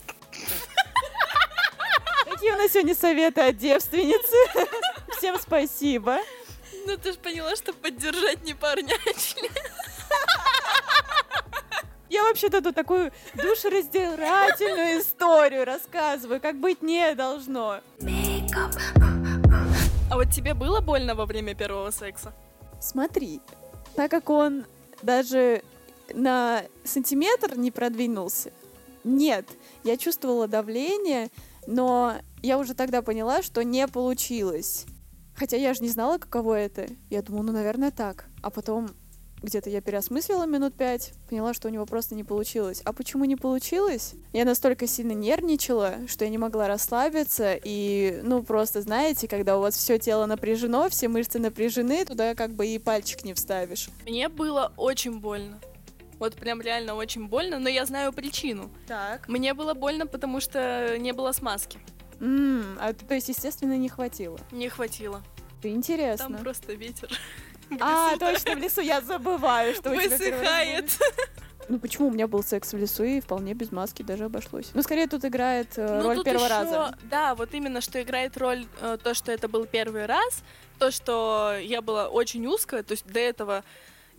Какие 2.39 2.53
у 2.53 2.57
нас 2.57 2.71
сегодня 2.71 2.95
советы 2.95 3.41
от 3.41 3.57
девственницы? 3.57 4.33
Всем 5.17 5.37
спасибо. 5.37 6.19
Ну 6.87 6.95
ты 6.95 7.11
же 7.11 7.19
поняла, 7.19 7.53
что 7.57 7.73
поддержать 7.73 8.45
не 8.45 8.53
парня, 8.53 8.95
а 9.05 9.13
член. 9.19 9.51
Я 12.09 12.23
вообще-то 12.23 12.61
тут 12.61 12.75
такую 12.75 13.11
душераздирательную 13.33 15.01
историю 15.01 15.65
рассказываю, 15.65 16.39
как 16.39 16.55
быть 16.55 16.81
не 16.81 17.13
должно. 17.13 17.81
А 20.09 20.15
вот 20.15 20.29
тебе 20.31 20.53
было 20.53 20.79
больно 20.79 21.15
во 21.15 21.25
время 21.25 21.55
первого 21.55 21.91
секса? 21.91 22.31
Смотри, 22.79 23.41
так 23.97 24.09
как 24.09 24.29
он 24.29 24.65
даже 25.01 25.61
на 26.13 26.63
сантиметр 26.85 27.57
не 27.57 27.69
продвинулся, 27.69 28.53
нет, 29.03 29.45
я 29.83 29.97
чувствовала 29.97 30.47
давление, 30.47 31.29
но 31.67 32.15
я 32.41 32.57
уже 32.57 32.73
тогда 32.73 33.01
поняла, 33.01 33.41
что 33.41 33.63
не 33.63 33.87
получилось. 33.87 34.85
Хотя 35.35 35.57
я 35.57 35.73
же 35.73 35.81
не 35.81 35.89
знала, 35.89 36.17
каково 36.17 36.55
это. 36.55 36.87
Я 37.09 37.21
думала, 37.21 37.43
ну, 37.43 37.51
наверное, 37.53 37.91
так. 37.91 38.25
А 38.41 38.49
потом 38.49 38.89
где-то 39.41 39.69
я 39.69 39.81
переосмыслила 39.81 40.45
минут 40.45 40.75
пять, 40.75 41.13
поняла, 41.29 41.53
что 41.53 41.67
у 41.67 41.71
него 41.71 41.85
просто 41.85 42.15
не 42.15 42.23
получилось. 42.23 42.81
А 42.83 42.93
почему 42.93 43.25
не 43.25 43.35
получилось? 43.35 44.15
Я 44.33 44.45
настолько 44.45 44.87
сильно 44.87 45.13
нервничала, 45.13 45.95
что 46.07 46.25
я 46.25 46.31
не 46.31 46.37
могла 46.37 46.67
расслабиться, 46.67 47.57
и, 47.63 48.19
ну, 48.23 48.43
просто, 48.43 48.81
знаете, 48.81 49.27
когда 49.27 49.57
у 49.57 49.61
вас 49.61 49.75
все 49.75 49.97
тело 49.97 50.25
напряжено, 50.25 50.89
все 50.89 51.07
мышцы 51.07 51.39
напряжены, 51.39 52.05
туда 52.05 52.35
как 52.35 52.51
бы 52.51 52.67
и 52.67 52.79
пальчик 52.79 53.23
не 53.23 53.33
вставишь. 53.33 53.89
Мне 54.05 54.29
было 54.29 54.73
очень 54.75 55.19
больно. 55.19 55.59
Вот 56.19 56.35
прям 56.35 56.61
реально 56.61 56.95
очень 56.95 57.27
больно, 57.27 57.59
но 57.59 57.69
я 57.69 57.85
знаю 57.85 58.11
причину. 58.13 58.69
Так. 58.87 59.27
Мне 59.27 59.53
было 59.53 59.73
больно, 59.73 60.05
потому 60.05 60.39
что 60.41 60.97
не 60.99 61.13
было 61.13 61.31
смазки. 61.31 61.79
М, 62.19 62.77
а, 62.79 62.93
то 62.93 63.13
есть, 63.15 63.29
естественно, 63.29 63.77
не 63.77 63.87
хватило. 63.89 64.37
Не 64.51 64.67
хватило. 64.69 65.23
Интересно. 65.63 66.27
Там 66.27 66.37
просто 66.37 66.73
ветер. 66.73 67.09
А, 67.79 68.17
точно, 68.17 68.55
в 68.55 68.57
лесу 68.57 68.81
я 68.81 68.99
забываю, 68.99 69.75
что 69.75 69.91
у 69.91 69.95
тебя 69.95 70.09
Высыхает. 70.17 70.89
Ну 71.67 71.77
почему 71.77 72.07
у 72.07 72.11
меня 72.11 72.27
был 72.27 72.41
секс 72.43 72.73
в 72.73 72.77
лесу 72.77 73.03
и 73.03 73.21
вполне 73.21 73.53
без 73.53 73.71
маски 73.71 74.01
даже 74.01 74.25
обошлось. 74.25 74.71
Ну 74.73 74.81
скорее 74.81 75.05
тут 75.05 75.23
играет 75.23 75.77
э, 75.77 75.99
Ну, 76.01 76.07
роль 76.07 76.15
тут 76.15 76.25
первого 76.25 76.45
ещё- 76.45 76.55
раза. 76.55 76.97
Да, 77.03 77.35
вот 77.35 77.53
именно, 77.53 77.79
что 77.81 78.01
играет 78.01 78.37
роль 78.37 78.65
э, 78.81 78.97
то, 79.03 79.13
что 79.13 79.31
это 79.31 79.47
был 79.47 79.67
первый 79.67 80.07
раз, 80.07 80.41
то, 80.79 80.89
что 80.89 81.55
я 81.61 81.83
была 81.83 82.07
очень 82.09 82.47
узкая, 82.47 82.81
то 82.81 82.93
есть 82.93 83.05
до 83.05 83.19
этого 83.19 83.63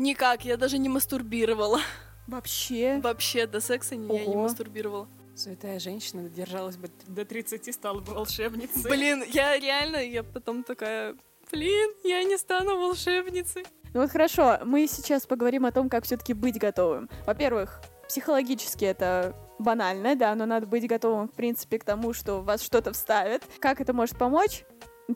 никак, 0.01 0.45
я 0.45 0.57
даже 0.57 0.79
не 0.79 0.89
мастурбировала. 0.89 1.81
Вообще. 2.27 3.01
Вообще 3.03 3.47
до 3.47 3.61
секса 3.61 3.97
не- 3.97 4.17
я 4.19 4.25
не 4.27 4.35
Ого. 4.35 4.43
мастурбировала. 4.45 5.09
Святая 5.35 5.79
женщина 5.79 6.29
держалась 6.29 6.77
бы 6.77 6.91
до 7.07 7.25
30, 7.25 7.73
стала 7.73 8.01
бы 8.01 8.13
волшебницей. 8.15 8.83
Блин, 8.91 9.25
я 9.33 9.59
реально, 9.59 9.97
я 9.97 10.23
потом 10.23 10.65
такая, 10.65 11.17
блин, 11.51 11.91
я 12.05 12.23
не 12.25 12.37
стану 12.37 12.77
волшебницей. 12.79 13.65
Ну 13.95 14.03
вот 14.03 14.11
хорошо, 14.11 14.59
мы 14.65 14.87
сейчас 14.87 15.27
поговорим 15.27 15.65
о 15.67 15.73
том, 15.73 15.89
как 15.89 16.05
все-таки 16.05 16.35
быть 16.35 16.59
готовым. 16.59 17.09
Во-первых, 17.27 17.81
психологически 18.09 18.85
это 18.85 19.35
банально, 19.59 20.15
да, 20.15 20.35
но 20.35 20.47
надо 20.47 20.67
быть 20.67 20.87
готовым, 20.87 21.29
в 21.29 21.33
принципе, 21.33 21.79
к 21.79 21.85
тому, 21.85 22.13
что 22.13 22.43
вас 22.43 22.63
что-то 22.63 22.93
вставят. 22.93 23.43
Как 23.59 23.81
это 23.81 23.93
может 23.93 24.17
помочь? 24.19 24.65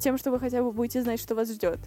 Тем, 0.00 0.18
что 0.18 0.30
вы 0.32 0.40
хотя 0.40 0.62
бы 0.62 0.72
будете 0.72 1.02
знать, 1.02 1.20
что 1.20 1.34
вас 1.34 1.50
ждет. 1.52 1.78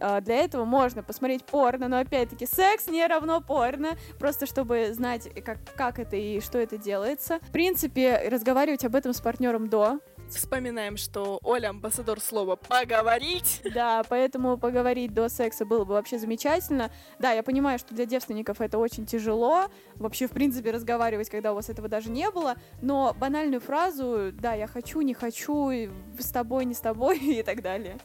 А, 0.00 0.20
Для 0.20 0.36
этого 0.36 0.64
можно 0.64 1.02
посмотреть 1.02 1.44
порно, 1.44 1.88
но 1.88 1.98
опять-таки 1.98 2.46
секс 2.46 2.88
не 2.88 3.06
равно 3.06 3.40
порно, 3.40 3.96
просто 4.18 4.46
чтобы 4.46 4.92
знать, 4.92 5.28
как, 5.44 5.58
как 5.74 5.98
это 5.98 6.16
и 6.16 6.40
что 6.40 6.58
это 6.58 6.78
делается. 6.78 7.38
В 7.42 7.52
принципе, 7.52 8.28
разговаривать 8.28 8.84
об 8.84 8.94
этом 8.94 9.12
с 9.12 9.20
партнером 9.20 9.68
до, 9.68 10.00
Вспоминаем, 10.30 10.98
что 10.98 11.38
Оля 11.42 11.70
амбассадор 11.70 12.20
слова 12.20 12.56
«поговорить». 12.56 13.62
Да, 13.74 14.02
поэтому 14.08 14.58
поговорить 14.58 15.14
до 15.14 15.28
секса 15.28 15.64
было 15.64 15.84
бы 15.84 15.94
вообще 15.94 16.18
замечательно. 16.18 16.90
Да, 17.18 17.32
я 17.32 17.42
понимаю, 17.42 17.78
что 17.78 17.94
для 17.94 18.04
девственников 18.04 18.60
это 18.60 18.78
очень 18.78 19.06
тяжело. 19.06 19.68
Вообще, 19.94 20.26
в 20.26 20.32
принципе, 20.32 20.70
разговаривать, 20.70 21.30
когда 21.30 21.52
у 21.52 21.54
вас 21.54 21.70
этого 21.70 21.88
даже 21.88 22.10
не 22.10 22.30
было. 22.30 22.56
Но 22.82 23.14
банальную 23.18 23.60
фразу 23.60 24.30
«да, 24.32 24.52
я 24.52 24.66
хочу, 24.66 25.00
не 25.00 25.14
хочу, 25.14 25.70
с 26.18 26.30
тобой, 26.30 26.66
не 26.66 26.74
с 26.74 26.80
тобой» 26.80 27.18
и 27.22 27.42
так 27.42 27.62
далее. 27.62 27.96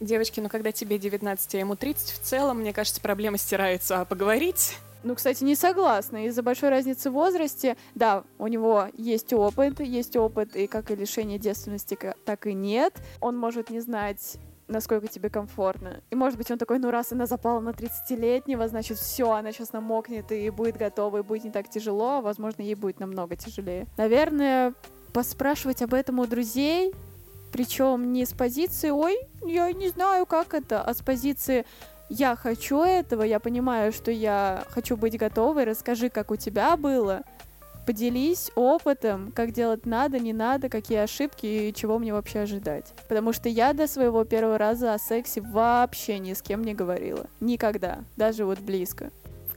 Девочки, 0.00 0.40
ну 0.40 0.48
когда 0.48 0.72
тебе 0.72 0.98
19, 0.98 1.54
а 1.54 1.58
ему 1.58 1.76
30, 1.76 2.10
в 2.10 2.20
целом, 2.20 2.60
мне 2.60 2.72
кажется, 2.72 3.00
проблема 3.00 3.38
стирается. 3.38 4.00
А 4.00 4.04
поговорить? 4.04 4.76
Ну, 5.02 5.14
кстати, 5.14 5.44
не 5.44 5.54
согласна. 5.54 6.26
Из-за 6.26 6.42
большой 6.42 6.68
разницы 6.68 7.10
в 7.10 7.14
возрасте, 7.14 7.76
да, 7.94 8.24
у 8.38 8.48
него 8.48 8.88
есть 8.96 9.32
опыт, 9.32 9.80
есть 9.80 10.16
опыт 10.16 10.56
и 10.56 10.66
как 10.66 10.90
и 10.90 10.96
лишение 10.96 11.38
девственности, 11.38 11.96
так 12.24 12.46
и 12.46 12.54
нет. 12.54 12.94
Он 13.20 13.36
может 13.36 13.70
не 13.70 13.80
знать 13.80 14.38
насколько 14.68 15.06
тебе 15.06 15.30
комфортно. 15.30 16.02
И 16.10 16.16
может 16.16 16.36
быть 16.36 16.50
он 16.50 16.58
такой, 16.58 16.80
ну 16.80 16.90
раз 16.90 17.12
она 17.12 17.26
запала 17.26 17.60
на 17.60 17.70
30-летнего, 17.70 18.66
значит 18.68 18.98
все, 18.98 19.30
она 19.30 19.52
сейчас 19.52 19.72
намокнет 19.72 20.32
и 20.32 20.50
будет 20.50 20.76
готова, 20.76 21.18
и 21.18 21.22
будет 21.22 21.44
не 21.44 21.50
так 21.50 21.68
тяжело, 21.68 22.18
а 22.18 22.20
возможно 22.20 22.62
ей 22.62 22.74
будет 22.74 22.98
намного 22.98 23.36
тяжелее. 23.36 23.86
Наверное, 23.96 24.74
поспрашивать 25.12 25.82
об 25.82 25.94
этом 25.94 26.18
у 26.18 26.26
друзей, 26.26 26.92
причем 27.52 28.12
не 28.12 28.24
с 28.24 28.32
позиции, 28.32 28.90
ой, 28.90 29.18
я 29.44 29.72
не 29.72 29.88
знаю, 29.88 30.26
как 30.26 30.54
это, 30.54 30.82
а 30.82 30.94
с 30.94 31.02
позиции 31.02 31.64
я 32.08 32.36
хочу 32.36 32.82
этого, 32.82 33.22
я 33.22 33.40
понимаю, 33.40 33.92
что 33.92 34.10
я 34.10 34.64
хочу 34.70 34.96
быть 34.96 35.18
готовой, 35.18 35.64
расскажи, 35.64 36.08
как 36.08 36.30
у 36.30 36.36
тебя 36.36 36.76
было, 36.76 37.22
поделись 37.86 38.50
опытом, 38.56 39.32
как 39.32 39.52
делать 39.52 39.86
надо, 39.86 40.18
не 40.18 40.32
надо, 40.32 40.68
какие 40.68 40.98
ошибки 40.98 41.46
и 41.46 41.74
чего 41.74 41.98
мне 41.98 42.12
вообще 42.12 42.40
ожидать. 42.40 42.92
Потому 43.08 43.32
что 43.32 43.48
я 43.48 43.72
до 43.72 43.86
своего 43.86 44.24
первого 44.24 44.58
раза 44.58 44.92
о 44.92 44.98
сексе 44.98 45.40
вообще 45.40 46.18
ни 46.18 46.34
с 46.34 46.42
кем 46.42 46.62
не 46.62 46.74
говорила. 46.74 47.26
Никогда. 47.40 48.00
Даже 48.16 48.44
вот 48.44 48.58
близко. 48.58 49.10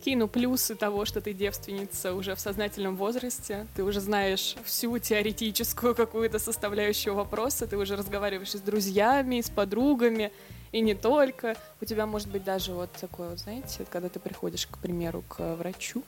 Вкину 0.09 0.27
плюсы 0.27 0.73
того, 0.73 1.05
что 1.05 1.21
ты 1.21 1.33
девственница 1.33 2.15
уже 2.15 2.33
в 2.33 2.39
сознательном 2.39 2.95
возрасте. 2.95 3.67
Ты 3.75 3.83
уже 3.83 3.99
знаешь 3.99 4.55
всю 4.65 4.97
теоретическую 4.97 5.93
какую-то 5.93 6.39
составляющую 6.39 7.13
вопроса. 7.13 7.67
Ты 7.67 7.77
уже 7.77 7.95
разговариваешь 7.95 8.55
с 8.55 8.59
друзьями, 8.59 9.39
с 9.39 9.51
подругами, 9.51 10.31
и 10.71 10.81
не 10.81 10.95
только. 10.95 11.55
У 11.79 11.85
тебя 11.85 12.07
может 12.07 12.27
быть 12.31 12.43
даже 12.43 12.73
вот 12.73 12.91
такое, 12.93 13.29
вот, 13.29 13.37
знаете, 13.37 13.85
когда 13.91 14.09
ты 14.09 14.19
приходишь, 14.19 14.65
к 14.65 14.79
примеру, 14.79 15.23
к 15.27 15.55
врачу, 15.57 16.01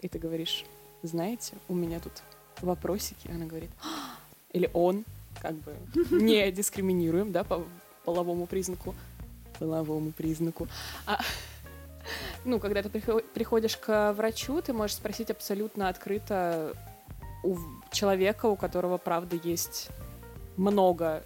и 0.00 0.08
ты 0.08 0.18
говоришь, 0.18 0.64
знаете, 1.04 1.52
у 1.68 1.76
меня 1.76 2.00
тут 2.00 2.24
вопросики. 2.60 3.30
Она 3.32 3.46
говорит, 3.46 3.70
«А!» 3.84 4.16
или 4.52 4.68
он, 4.72 5.04
как 5.40 5.54
бы 5.54 5.76
не 6.10 6.50
дискриминируем, 6.50 7.30
да, 7.30 7.44
по 7.44 7.62
половому 8.04 8.46
признаку. 8.46 8.96
Половому 9.60 10.10
признаку. 10.10 10.66
А, 11.06 11.20
ну, 12.44 12.60
когда 12.60 12.82
ты 12.82 12.88
прихо- 12.88 13.22
приходишь 13.34 13.76
к 13.76 14.12
врачу, 14.12 14.60
ты 14.60 14.72
можешь 14.72 14.96
спросить 14.96 15.30
абсолютно 15.30 15.88
открыто 15.88 16.74
у 17.42 17.56
человека, 17.90 18.46
у 18.46 18.56
которого, 18.56 18.98
правда, 18.98 19.36
есть 19.42 19.88
много 20.56 21.22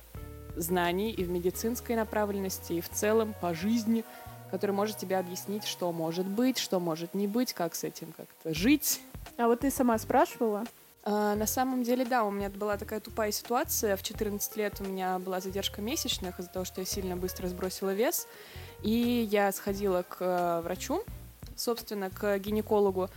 знаний 0.57 1.13
и 1.13 1.25
в 1.25 1.31
медицинской 1.31 1.97
направленности, 1.97 2.75
и 2.75 2.81
в 2.81 2.89
целом 2.89 3.35
по 3.41 3.55
жизни, 3.55 4.05
который 4.51 4.73
может 4.73 4.99
тебе 4.99 5.19
объяснить, 5.19 5.65
что 5.65 5.93
может 5.93 6.27
быть, 6.27 6.59
что 6.59 6.81
может 6.81 7.15
не 7.15 7.27
быть, 7.27 7.53
как 7.53 7.75
с 7.75 7.85
этим 7.85 8.13
как-то 8.17 8.55
жить. 8.55 9.01
А 9.37 9.47
вот 9.47 9.61
ты 9.61 9.71
сама 9.71 9.99
спрашивала? 9.99 10.65
А, 11.11 11.35
на 11.37 11.47
самом 11.47 11.85
деле, 11.85 12.05
да, 12.05 12.23
у 12.25 12.31
меня 12.31 12.51
была 12.51 12.77
такая 12.77 13.01
тупая 13.01 13.33
ситуация. 13.33 13.97
В 13.97 14.03
14 14.03 14.57
лет 14.57 14.79
у 14.81 14.85
меня 14.85 15.19
была 15.19 15.41
задержка 15.41 15.81
месячных 15.81 16.39
из-за 16.39 16.51
того, 16.51 16.67
что 16.67 16.83
я 16.83 16.85
сильно 16.85 17.17
быстро 17.17 17.49
сбросила 17.49 17.95
вес. 17.95 18.29
И 18.83 19.27
я 19.31 19.51
сходила 19.53 20.03
к 20.03 20.19
э, 20.21 20.61
врачу, 20.63 21.03
собственно, 21.57 22.11
к 22.11 22.39
гинекологу. 22.39 23.09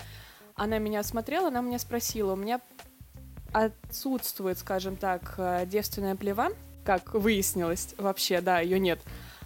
Она 0.55 0.77
меня 0.77 1.01
осмотрела, 1.01 1.50
она 1.50 1.60
меня 1.60 1.79
спросила, 1.79 2.31
у 2.31 2.36
меня 2.38 2.62
отсутствует, 3.51 4.57
скажем 4.57 4.95
так, 4.95 5.33
э, 5.38 5.65
девственная 5.65 6.15
плева, 6.15 6.48
как 6.86 7.13
выяснилось 7.13 7.93
вообще, 7.98 8.39
да, 8.39 8.62
ее 8.62 8.79
нет. 8.79 9.01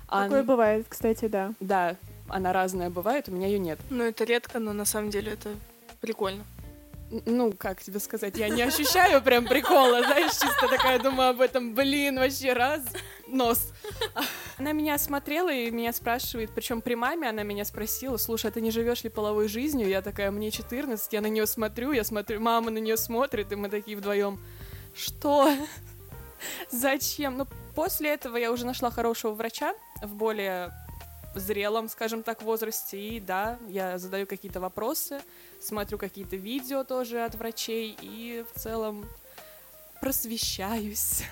А 0.07 0.25
Такое 0.25 0.41
н- 0.41 0.45
бывает, 0.45 0.85
кстати, 0.87 1.27
да. 1.27 1.51
Да, 1.59 1.95
она 2.29 2.53
разная 2.53 2.91
бывает, 2.91 3.27
у 3.27 3.31
меня 3.31 3.47
ее 3.47 3.57
нет. 3.57 3.79
Ну, 3.89 4.03
это 4.03 4.23
редко, 4.23 4.59
но 4.59 4.71
на 4.71 4.85
самом 4.85 5.09
деле 5.09 5.31
это 5.31 5.49
прикольно. 5.99 6.43
Ну, 7.25 7.53
как 7.53 7.81
тебе 7.81 7.99
сказать, 7.99 8.37
я 8.37 8.49
не 8.49 8.61
ощущаю 8.61 9.21
прям 9.21 9.45
прикола, 9.45 10.03
знаешь, 10.03 10.31
чисто 10.31 10.67
такая 10.67 10.99
думаю 10.99 11.29
об 11.29 11.41
этом, 11.41 11.73
блин, 11.73 12.17
вообще 12.17 12.53
раз, 12.53 12.81
нос. 13.27 13.71
Она 14.57 14.73
меня 14.73 14.95
осмотрела 14.95 15.51
и 15.51 15.71
меня 15.71 15.93
спрашивает, 15.93 16.51
причем 16.53 16.81
при 16.81 16.95
маме 16.95 17.29
она 17.29 17.43
меня 17.43 17.63
спросила, 17.63 18.17
слушай, 18.17 18.47
а 18.47 18.51
ты 18.51 18.61
не 18.61 18.71
живешь 18.71 19.03
ли 19.03 19.09
половой 19.09 19.47
жизнью? 19.47 19.87
Я 19.87 20.01
такая, 20.01 20.31
мне 20.31 20.51
14, 20.51 21.13
я 21.13 21.21
на 21.21 21.27
нее 21.27 21.45
смотрю, 21.45 21.91
я 21.91 22.03
смотрю, 22.03 22.39
мама 22.41 22.71
на 22.71 22.79
нее 22.79 22.97
смотрит, 22.97 23.51
и 23.51 23.55
мы 23.55 23.69
такие 23.69 23.95
вдвоем, 23.95 24.39
что? 24.95 25.53
Зачем? 26.71 27.37
Ну, 27.37 27.47
после 27.75 28.13
этого 28.13 28.37
я 28.37 28.51
уже 28.51 28.65
нашла 28.65 28.91
хорошего 28.91 29.33
врача 29.33 29.73
в 30.01 30.15
более 30.15 30.71
зрелом, 31.35 31.89
скажем 31.89 32.23
так, 32.23 32.41
возрасте, 32.41 32.99
и 32.99 33.19
да, 33.19 33.59
я 33.67 33.97
задаю 33.97 34.25
какие-то 34.25 34.59
вопросы, 34.59 35.21
смотрю 35.61 35.97
какие-то 35.97 36.35
видео 36.35 36.83
тоже 36.83 37.23
от 37.23 37.35
врачей 37.35 37.97
и 38.01 38.45
в 38.53 38.59
целом 38.59 39.05
просвещаюсь. 40.01 41.23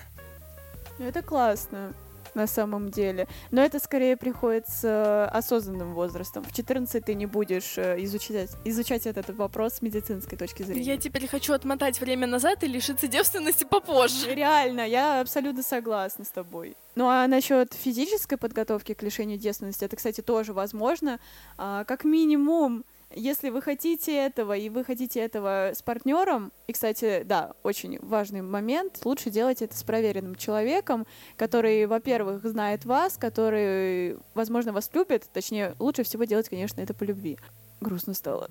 Ну, 0.98 1.06
Это 1.06 1.22
классно, 1.22 1.92
на 2.34 2.46
самом 2.46 2.90
деле. 2.90 3.28
Но 3.50 3.62
это 3.62 3.78
скорее 3.78 4.16
приходит 4.16 4.68
с 4.68 4.84
э, 4.84 5.24
осознанным 5.26 5.94
возрастом. 5.94 6.44
В 6.44 6.52
14 6.52 7.04
ты 7.04 7.14
не 7.14 7.26
будешь 7.26 7.78
э, 7.78 7.96
изучать, 8.04 8.50
изучать 8.64 9.06
этот 9.06 9.30
вопрос 9.30 9.74
с 9.74 9.82
медицинской 9.82 10.38
точки 10.38 10.62
зрения. 10.62 10.82
Я 10.82 10.96
теперь 10.96 11.26
хочу 11.26 11.52
отмотать 11.52 12.00
время 12.00 12.26
назад 12.26 12.62
и 12.62 12.66
лишиться 12.66 13.08
девственности 13.08 13.64
попозже. 13.64 14.34
Реально, 14.34 14.86
я 14.86 15.20
абсолютно 15.20 15.62
согласна 15.62 16.24
с 16.24 16.28
тобой. 16.28 16.76
Ну 16.94 17.08
а 17.08 17.26
насчет 17.26 17.74
физической 17.74 18.36
подготовки 18.36 18.94
к 18.94 19.02
лишению 19.02 19.38
девственности, 19.38 19.84
это, 19.84 19.96
кстати, 19.96 20.20
тоже 20.20 20.52
возможно. 20.52 21.18
А, 21.58 21.84
как 21.84 22.04
минимум, 22.04 22.84
если 23.16 23.50
вы 23.50 23.62
хотите 23.62 24.14
этого, 24.14 24.56
и 24.56 24.68
вы 24.68 24.84
хотите 24.84 25.20
этого 25.20 25.70
с 25.74 25.82
партнером, 25.82 26.52
и, 26.66 26.72
кстати, 26.72 27.22
да, 27.24 27.52
очень 27.62 27.98
важный 28.00 28.42
момент, 28.42 29.00
лучше 29.04 29.30
делать 29.30 29.62
это 29.62 29.76
с 29.76 29.82
проверенным 29.82 30.34
человеком, 30.34 31.06
который, 31.36 31.86
во-первых, 31.86 32.44
знает 32.44 32.84
вас, 32.84 33.16
который, 33.16 34.16
возможно, 34.34 34.72
вас 34.72 34.90
любит, 34.94 35.24
точнее, 35.32 35.74
лучше 35.78 36.02
всего 36.02 36.24
делать, 36.24 36.48
конечно, 36.48 36.80
это 36.80 36.94
по 36.94 37.04
любви. 37.04 37.38
Грустно 37.80 38.14
стало. 38.14 38.48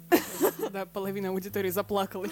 Да, 0.72 0.86
половина 0.86 1.30
аудитории 1.30 1.70
заплакала. 1.70 2.28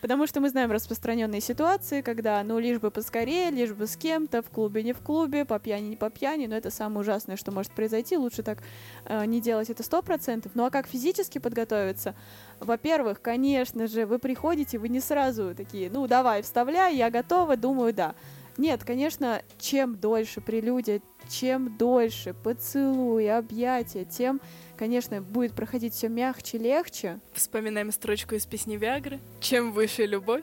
Потому 0.00 0.26
что 0.26 0.40
мы 0.40 0.50
знаем 0.50 0.72
распространенные 0.72 1.40
ситуации, 1.40 2.00
когда, 2.02 2.42
ну, 2.42 2.58
лишь 2.58 2.80
бы 2.80 2.90
поскорее, 2.90 3.50
лишь 3.50 3.72
бы 3.72 3.86
с 3.86 3.96
кем-то, 3.96 4.42
в 4.42 4.50
клубе, 4.50 4.82
не 4.82 4.92
в 4.92 4.98
клубе, 4.98 5.44
по 5.44 5.60
пьяни, 5.60 5.90
не 5.90 5.96
по 5.96 6.10
пьяни, 6.10 6.46
но 6.46 6.56
это 6.56 6.70
самое 6.70 7.00
ужасное, 7.00 7.36
что 7.36 7.52
может 7.52 7.70
произойти, 7.72 8.16
лучше 8.16 8.42
так 8.42 8.58
э, 9.04 9.24
не 9.26 9.40
делать 9.40 9.70
это 9.70 9.84
сто 9.84 10.02
процентов. 10.02 10.52
Ну, 10.54 10.64
а 10.64 10.70
как 10.70 10.88
физически 10.88 11.38
подготовиться? 11.38 12.16
Во-первых, 12.58 13.22
конечно 13.22 13.86
же, 13.86 14.04
вы 14.04 14.18
приходите, 14.18 14.78
вы 14.78 14.88
не 14.88 14.98
сразу 14.98 15.54
такие, 15.54 15.88
ну, 15.88 16.08
давай, 16.08 16.42
вставляй, 16.42 16.96
я 16.96 17.08
готова, 17.10 17.56
думаю, 17.56 17.94
да. 17.94 18.14
Нет, 18.58 18.84
конечно, 18.84 19.42
чем 19.58 19.96
дольше 19.96 20.40
прелюдия, 20.40 21.00
чем 21.28 21.76
дольше 21.76 22.34
поцелуй, 22.34 23.30
объятия, 23.30 24.04
тем, 24.04 24.40
конечно, 24.82 25.22
будет 25.22 25.52
проходить 25.52 25.94
все 25.94 26.08
мягче, 26.08 26.58
легче. 26.58 27.20
Вспоминаем 27.34 27.92
строчку 27.92 28.34
из 28.34 28.46
песни 28.46 28.76
Виагры. 28.76 29.20
Чем 29.38 29.70
выше 29.70 30.06
любовь, 30.06 30.42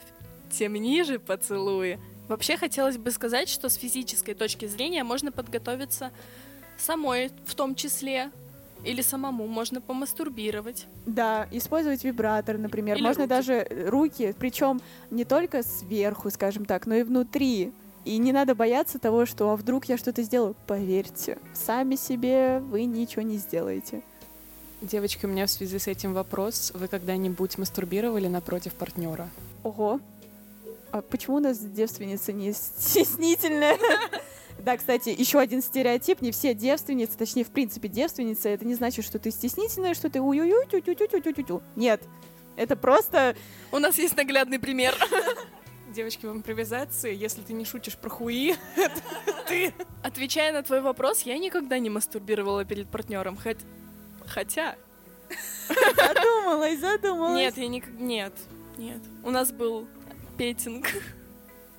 тем 0.49 0.75
ниже 0.75 1.19
поцелуи. 1.19 1.99
Вообще 2.29 2.55
хотелось 2.55 2.97
бы 2.97 3.11
сказать, 3.11 3.49
что 3.49 3.67
с 3.67 3.73
физической 3.73 4.33
точки 4.35 4.65
зрения 4.65 5.03
можно 5.03 5.33
подготовиться 5.33 6.11
самой 6.77 7.31
в 7.47 7.53
том 7.53 7.75
числе. 7.75 8.31
Или 8.85 9.01
самому 9.01 9.45
можно 9.45 9.81
помастурбировать. 9.81 10.87
Да, 11.05 11.45
использовать 11.51 12.05
вибратор, 12.05 12.57
например. 12.57 12.95
Или 12.95 13.03
Можно 13.03 13.23
руки. 13.23 13.29
даже 13.29 13.67
руки, 13.87 14.33
причем 14.39 14.79
не 15.11 15.25
только 15.25 15.63
сверху, 15.63 16.29
скажем 16.31 16.63
так, 16.63 16.85
но 16.85 16.95
и 16.95 17.03
внутри. 17.03 17.73
И 18.05 18.17
не 18.17 18.31
надо 18.31 18.55
бояться 18.55 18.99
того, 18.99 19.25
что 19.25 19.49
а 19.49 19.57
вдруг 19.57 19.89
я 19.89 19.97
что-то 19.97 20.23
сделаю. 20.23 20.55
Поверьте, 20.65 21.37
сами 21.53 21.95
себе 21.95 22.59
вы 22.59 22.85
ничего 22.85 23.23
не 23.23 23.35
сделаете. 23.35 24.01
Девочки, 24.81 25.25
у 25.25 25.29
меня 25.29 25.45
в 25.45 25.49
связи 25.49 25.77
с 25.77 25.87
этим 25.87 26.13
вопрос. 26.13 26.71
Вы 26.73 26.87
когда-нибудь 26.87 27.57
мастурбировали 27.57 28.27
напротив 28.27 28.73
партнера? 28.73 29.29
Ого. 29.63 29.99
А 30.91 31.01
почему 31.01 31.37
у 31.37 31.39
нас 31.39 31.59
девственница 31.59 32.31
не 32.33 32.53
стеснительная? 32.53 33.77
Да, 34.61 34.75
кстати, 34.75 35.15
еще 35.17 35.39
один 35.39 35.61
стереотип. 35.61 36.21
Не 36.21 36.33
все 36.33 36.53
девственницы, 36.53 37.17
точнее, 37.17 37.45
в 37.45 37.49
принципе, 37.49 37.87
девственница, 37.87 38.49
это 38.49 38.65
не 38.65 38.75
значит, 38.75 39.05
что 39.05 39.17
ты 39.17 39.31
стеснительная, 39.31 39.93
что 39.93 40.09
ты 40.09 40.19
уй 40.19 40.41
уй 40.41 40.67
тю 40.69 40.81
тю 40.81 40.95
тю 40.95 41.07
тю 41.07 41.21
тю 41.21 41.31
тю 41.31 41.63
Нет. 41.77 42.03
Это 42.57 42.75
просто... 42.75 43.37
У 43.71 43.79
нас 43.79 43.97
есть 43.97 44.17
наглядный 44.17 44.59
пример. 44.59 44.93
Девочки, 45.95 46.25
в 46.25 46.33
импровизации, 46.33 47.15
если 47.15 47.41
ты 47.41 47.53
не 47.53 47.63
шутишь 47.63 47.95
про 47.95 48.09
хуи, 48.09 48.55
ты. 49.47 49.73
Отвечая 50.03 50.51
на 50.51 50.61
твой 50.61 50.81
вопрос, 50.81 51.21
я 51.21 51.37
никогда 51.37 51.79
не 51.79 51.89
мастурбировала 51.89 52.65
перед 52.65 52.89
партнером. 52.89 53.37
Хоть... 53.37 53.59
Хотя... 54.29 54.75
Задумалась, 55.67 56.79
задумалась. 56.79 57.37
Нет, 57.37 57.57
я 57.57 57.67
никак... 57.67 57.91
Нет, 57.91 58.33
нет. 58.77 59.01
У 59.23 59.29
нас 59.29 59.51
был 59.51 59.87
петинг 60.37 60.87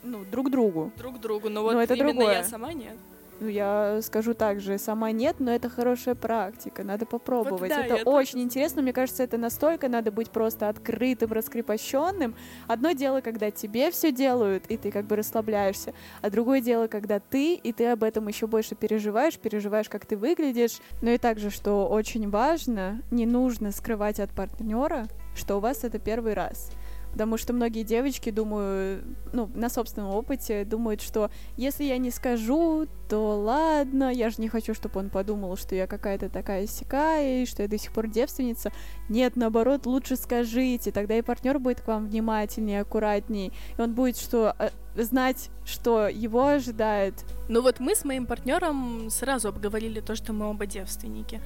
Ну, 0.03 0.25
друг 0.25 0.51
другу. 0.51 0.93
друг 0.97 1.21
другу, 1.21 1.49
но 1.49 1.63
вот 1.63 1.73
Но 1.75 1.83
это 1.83 1.95
именно 1.95 2.13
другое. 2.13 2.39
я 2.39 2.45
сама 2.45 2.73
нет. 2.73 2.97
Ну, 3.41 3.49
я 3.49 4.01
скажу 4.03 4.35
так 4.35 4.61
же, 4.61 4.77
сама 4.77 5.13
нет, 5.13 5.37
но 5.39 5.51
это 5.51 5.71
хорошая 5.71 6.15
практика, 6.15 6.85
надо 6.85 7.07
попробовать. 7.07 7.71
да, 7.71 7.87
это 7.87 8.09
очень 8.09 8.33
тоже. 8.33 8.45
интересно, 8.45 8.83
мне 8.83 8.93
кажется, 8.93 9.23
это 9.23 9.39
настолько 9.39 9.89
надо 9.89 10.13
быть 10.13 10.31
просто 10.31 10.69
открытым, 10.69 11.33
раскрепощенным. 11.33 12.35
Одно 12.69 12.93
дело, 12.93 13.23
когда 13.23 13.51
тебе 13.51 13.91
все 13.91 14.13
делают, 14.13 14.67
и 14.67 14.77
ты 14.77 14.91
как 14.91 15.07
бы 15.07 15.17
расслабляешься, 15.17 15.95
а 16.21 16.29
другое 16.29 16.61
дело, 16.61 16.87
когда 16.87 17.19
ты, 17.19 17.55
и 17.55 17.73
ты 17.73 17.87
об 17.87 18.05
этом 18.05 18.29
еще 18.29 18.47
больше 18.47 18.75
переживаешь, 18.75 19.39
переживаешь, 19.39 19.89
как 19.89 20.05
ты 20.05 20.19
выглядишь. 20.19 20.79
Но 21.01 21.11
и 21.11 21.17
также, 21.17 21.49
что 21.49 21.89
очень 21.89 22.29
важно, 22.29 23.03
не 23.11 23.25
нужно 23.25 23.73
скрывать 23.73 24.21
от 24.21 24.31
партнера, 24.31 25.07
что 25.35 25.57
у 25.57 25.61
вас 25.61 25.83
это 25.85 25.99
первый 25.99 26.35
раз. 26.35 26.71
Потому 27.13 27.37
что 27.37 27.53
многие 27.53 27.83
девочки, 27.83 28.31
думаю, 28.31 29.05
ну, 29.33 29.51
на 29.55 29.69
собственном 29.69 30.11
опыте, 30.11 30.65
думают, 30.65 31.01
что 31.01 31.31
если 31.57 31.85
я 31.85 31.99
не 31.99 32.11
скажу, 32.11 32.87
то 33.09 33.41
ладно, 33.41 34.13
я 34.13 34.31
же 34.31 34.37
не 34.39 34.49
хочу, 34.49 34.75
чтобы 34.75 35.01
он 35.01 35.11
подумал, 35.11 35.57
что 35.57 35.75
я 35.75 35.87
какая-то 35.87 36.29
такая 36.29 36.67
сякая, 36.67 37.43
и 37.43 37.47
что 37.47 37.63
я 37.63 37.69
до 37.69 37.79
сих 37.79 37.93
пор 37.93 38.07
девственница. 38.07 38.71
Нет, 39.09 39.35
наоборот, 39.37 39.87
лучше 39.87 40.17
скажите, 40.17 40.93
тогда 40.93 41.17
и 41.17 41.23
партнер 41.23 41.59
будет 41.59 41.81
к 41.81 41.89
вам 41.89 42.07
внимательнее, 42.07 42.83
аккуратней, 42.83 43.53
и 43.77 43.81
он 43.81 43.95
будет 43.95 44.17
что 44.17 44.55
э, 44.59 44.71
знать, 44.95 45.51
что 45.65 46.09
его 46.09 46.47
ожидает. 46.47 47.15
Ну 47.49 47.63
вот 47.63 47.81
мы 47.81 47.95
с 47.95 48.05
моим 48.05 48.27
партнером 48.27 49.09
сразу 49.11 49.49
обговорили 49.49 50.01
то, 50.01 50.15
что 50.15 50.33
мы 50.33 50.51
оба 50.51 50.67
девственники. 50.67 51.41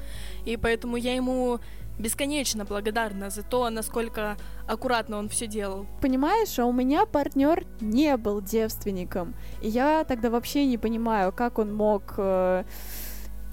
И 0.45 0.57
поэтому 0.57 0.97
я 0.97 1.15
ему 1.15 1.61
бесконечно 1.99 2.65
благодарна 2.65 3.31
за 3.31 3.43
то, 3.43 3.71
насколько 3.71 4.37
аккуратно 4.67 5.19
он 5.19 5.29
все 5.29 5.47
делал. 5.47 5.87
Понимаешь, 6.01 6.59
а 6.59 6.67
у 6.67 6.73
меня 6.73 7.07
партнер 7.07 7.65
не 7.81 8.17
был 8.17 8.41
девственником. 8.41 9.35
И 9.63 9.69
я 9.69 10.05
тогда 10.05 10.31
вообще 10.31 10.67
не 10.67 10.79
понимаю, 10.79 11.33
как 11.33 11.59
он 11.59 11.73
мог 11.73 12.15
э, 12.17 12.65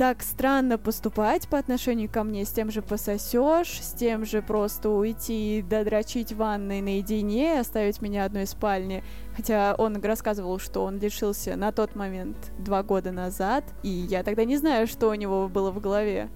так 0.02 0.24
странно 0.24 0.80
поступать 0.80 1.48
по 1.48 1.60
отношению 1.60 2.10
ко 2.10 2.24
мне, 2.24 2.44
с 2.44 2.50
тем 2.50 2.72
же 2.72 2.82
пососешь, 2.82 3.84
с 3.84 3.92
тем 3.92 4.26
же 4.26 4.42
просто 4.42 4.90
уйти 4.90 5.60
и 5.60 5.62
додрочить 5.62 6.34
ванной 6.34 6.82
наедине, 6.82 7.60
оставить 7.60 8.02
меня 8.02 8.26
одной 8.26 8.46
в 8.46 8.50
спальне. 8.50 9.04
Хотя 9.36 9.76
он 9.78 10.04
рассказывал, 10.04 10.58
что 10.58 10.84
он 10.86 10.98
лишился 10.98 11.56
на 11.56 11.72
тот 11.72 11.94
момент 11.94 12.36
два 12.58 12.82
года 12.82 13.12
назад, 13.12 13.64
и 13.84 13.90
я 13.90 14.24
тогда 14.24 14.44
не 14.44 14.58
знаю, 14.58 14.88
что 14.88 15.08
у 15.08 15.14
него 15.14 15.48
было 15.48 15.70
в 15.70 15.80
голове. 15.80 16.30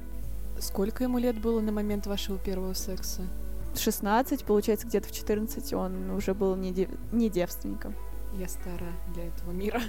Сколько 0.59 1.03
ему 1.03 1.17
лет 1.17 1.41
было 1.41 1.59
на 1.59 1.71
момент 1.71 2.05
вашего 2.05 2.37
первого 2.37 2.73
секса? 2.73 3.23
16, 3.75 4.45
получается, 4.45 4.85
где-то 4.85 5.07
в 5.07 5.11
14 5.11 5.73
он 5.73 6.11
уже 6.11 6.35
был 6.35 6.55
не, 6.55 6.71
дев- 6.71 6.95
не 7.11 7.31
девственником. 7.31 7.95
Я 8.37 8.47
стара 8.47 8.91
для 9.15 9.25
этого 9.25 9.49
мира. 9.49 9.81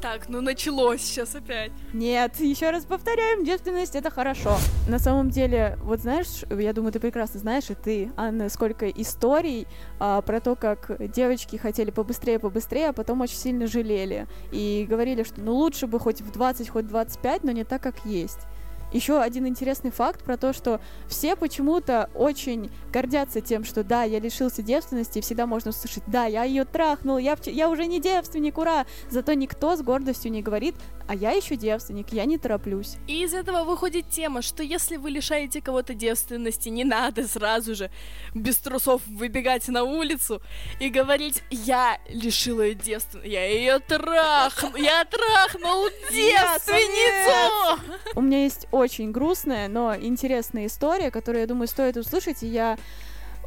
Так, 0.00 0.30
ну 0.30 0.40
началось 0.40 1.02
сейчас 1.02 1.34
опять. 1.34 1.72
Нет, 1.92 2.40
еще 2.40 2.70
раз 2.70 2.84
повторяем, 2.86 3.44
девственность 3.44 3.94
это 3.94 4.10
хорошо. 4.10 4.56
На 4.88 4.98
самом 4.98 5.28
деле, 5.28 5.76
вот 5.82 6.00
знаешь, 6.00 6.44
я 6.48 6.72
думаю, 6.72 6.92
ты 6.92 7.00
прекрасно 7.00 7.38
знаешь, 7.38 7.68
и 7.68 7.74
ты, 7.74 8.10
Анна, 8.16 8.48
сколько 8.48 8.88
историй 8.88 9.66
а, 9.98 10.22
про 10.22 10.40
то, 10.40 10.56
как 10.56 10.90
девочки 11.12 11.56
хотели 11.56 11.90
побыстрее, 11.90 12.38
побыстрее, 12.38 12.88
а 12.88 12.92
потом 12.94 13.20
очень 13.20 13.36
сильно 13.36 13.66
жалели. 13.66 14.26
И 14.52 14.86
говорили, 14.88 15.22
что 15.22 15.42
ну 15.42 15.54
лучше 15.54 15.86
бы 15.86 16.00
хоть 16.00 16.22
в 16.22 16.32
20, 16.32 16.70
хоть 16.70 16.86
в 16.86 16.88
25, 16.88 17.44
но 17.44 17.52
не 17.52 17.64
так, 17.64 17.82
как 17.82 18.06
есть. 18.06 18.38
Еще 18.92 19.20
один 19.20 19.46
интересный 19.46 19.90
факт 19.90 20.24
про 20.24 20.36
то, 20.36 20.52
что 20.52 20.80
все 21.08 21.36
почему-то 21.36 22.10
очень 22.14 22.70
гордятся 22.92 23.40
тем, 23.40 23.64
что 23.64 23.84
да, 23.84 24.02
я 24.02 24.18
лишился 24.18 24.62
девственности, 24.62 25.18
и 25.18 25.20
всегда 25.20 25.46
можно 25.46 25.70
услышать, 25.70 26.02
да, 26.06 26.26
я 26.26 26.44
ее 26.44 26.64
трахнул, 26.64 27.18
я, 27.18 27.36
я 27.46 27.68
уже 27.68 27.86
не 27.86 28.00
девственник, 28.00 28.58
ура! 28.58 28.86
Зато 29.08 29.34
никто 29.34 29.76
с 29.76 29.82
гордостью 29.82 30.32
не 30.32 30.42
говорит, 30.42 30.74
а 31.10 31.14
я 31.14 31.32
еще 31.32 31.56
девственник, 31.56 32.12
я 32.12 32.24
не 32.24 32.38
тороплюсь. 32.38 32.96
И 33.06 33.24
из 33.24 33.34
этого 33.34 33.64
выходит 33.64 34.08
тема, 34.10 34.42
что 34.42 34.62
если 34.62 34.96
вы 34.96 35.10
лишаете 35.10 35.60
кого-то 35.60 35.94
девственности, 35.94 36.68
не 36.68 36.84
надо 36.84 37.26
сразу 37.26 37.74
же 37.74 37.90
без 38.34 38.56
трусов 38.58 39.02
выбегать 39.06 39.66
на 39.68 39.82
улицу 39.84 40.40
и 40.78 40.88
говорить, 40.88 41.42
я 41.50 41.98
лишила 42.08 42.62
ее 42.62 42.74
девственности, 42.74 43.28
я 43.28 43.44
ее 43.44 43.78
трахнул, 43.80 44.76
я 44.76 45.04
трахнул 45.04 45.88
девственницу! 46.10 47.80
У 48.14 48.20
меня 48.20 48.44
есть 48.44 48.68
очень 48.80 49.12
грустная, 49.12 49.68
но 49.68 49.94
интересная 49.96 50.66
история, 50.66 51.10
которую, 51.10 51.42
я 51.42 51.46
думаю, 51.46 51.68
стоит 51.68 51.96
услышать, 51.96 52.42
и 52.42 52.46
я 52.46 52.78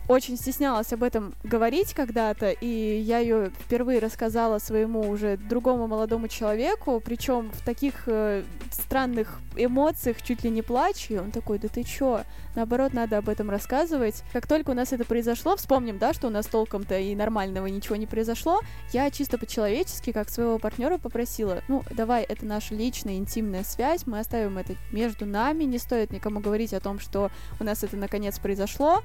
очень 0.07 0.37
стеснялась 0.37 0.91
об 0.93 1.03
этом 1.03 1.33
говорить 1.43 1.93
когда-то, 1.93 2.51
и 2.51 2.65
я 2.65 3.19
ее 3.19 3.51
впервые 3.59 3.99
рассказала 3.99 4.59
своему 4.59 5.09
уже 5.09 5.37
другому 5.37 5.87
молодому 5.87 6.27
человеку, 6.27 7.01
причем 7.03 7.51
в 7.51 7.61
таких 7.63 8.03
э, 8.07 8.43
странных 8.71 9.39
эмоциях, 9.55 10.21
чуть 10.21 10.43
ли 10.43 10.49
не 10.49 10.61
плачу, 10.61 11.13
и 11.13 11.17
он 11.17 11.31
такой, 11.31 11.59
да 11.59 11.67
ты 11.67 11.83
чё? 11.83 12.23
Наоборот, 12.55 12.93
надо 12.93 13.17
об 13.17 13.29
этом 13.29 13.49
рассказывать. 13.49 14.23
Как 14.33 14.47
только 14.47 14.71
у 14.71 14.73
нас 14.73 14.93
это 14.93 15.05
произошло, 15.05 15.55
вспомним, 15.55 15.97
да, 15.97 16.13
что 16.13 16.27
у 16.27 16.29
нас 16.29 16.45
толком-то 16.47 16.97
и 16.97 17.15
нормального 17.15 17.67
ничего 17.67 17.95
не 17.95 18.05
произошло, 18.05 18.61
я 18.91 19.09
чисто 19.09 19.37
по-человечески, 19.37 20.11
как 20.11 20.29
своего 20.29 20.59
партнера, 20.59 20.97
попросила, 20.97 21.61
ну, 21.67 21.83
давай, 21.91 22.23
это 22.23 22.45
наша 22.45 22.75
личная, 22.75 23.15
интимная 23.15 23.63
связь, 23.63 24.05
мы 24.05 24.19
оставим 24.19 24.57
это 24.57 24.75
между 24.91 25.25
нами, 25.25 25.63
не 25.63 25.77
стоит 25.77 26.11
никому 26.11 26.39
говорить 26.39 26.73
о 26.73 26.79
том, 26.79 26.99
что 26.99 27.31
у 27.59 27.63
нас 27.63 27.83
это 27.83 27.97
наконец 27.97 28.39
произошло, 28.39 29.01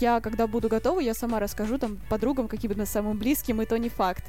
я, 0.00 0.20
когда 0.20 0.46
буду 0.46 0.68
готова, 0.68 1.00
я 1.00 1.14
сама 1.14 1.40
расскажу 1.40 1.78
там 1.78 1.98
подругам, 2.08 2.48
каким-то 2.48 2.86
самым 2.86 3.18
близким, 3.18 3.60
и 3.62 3.66
то 3.66 3.78
не 3.78 3.88
факт. 3.88 4.24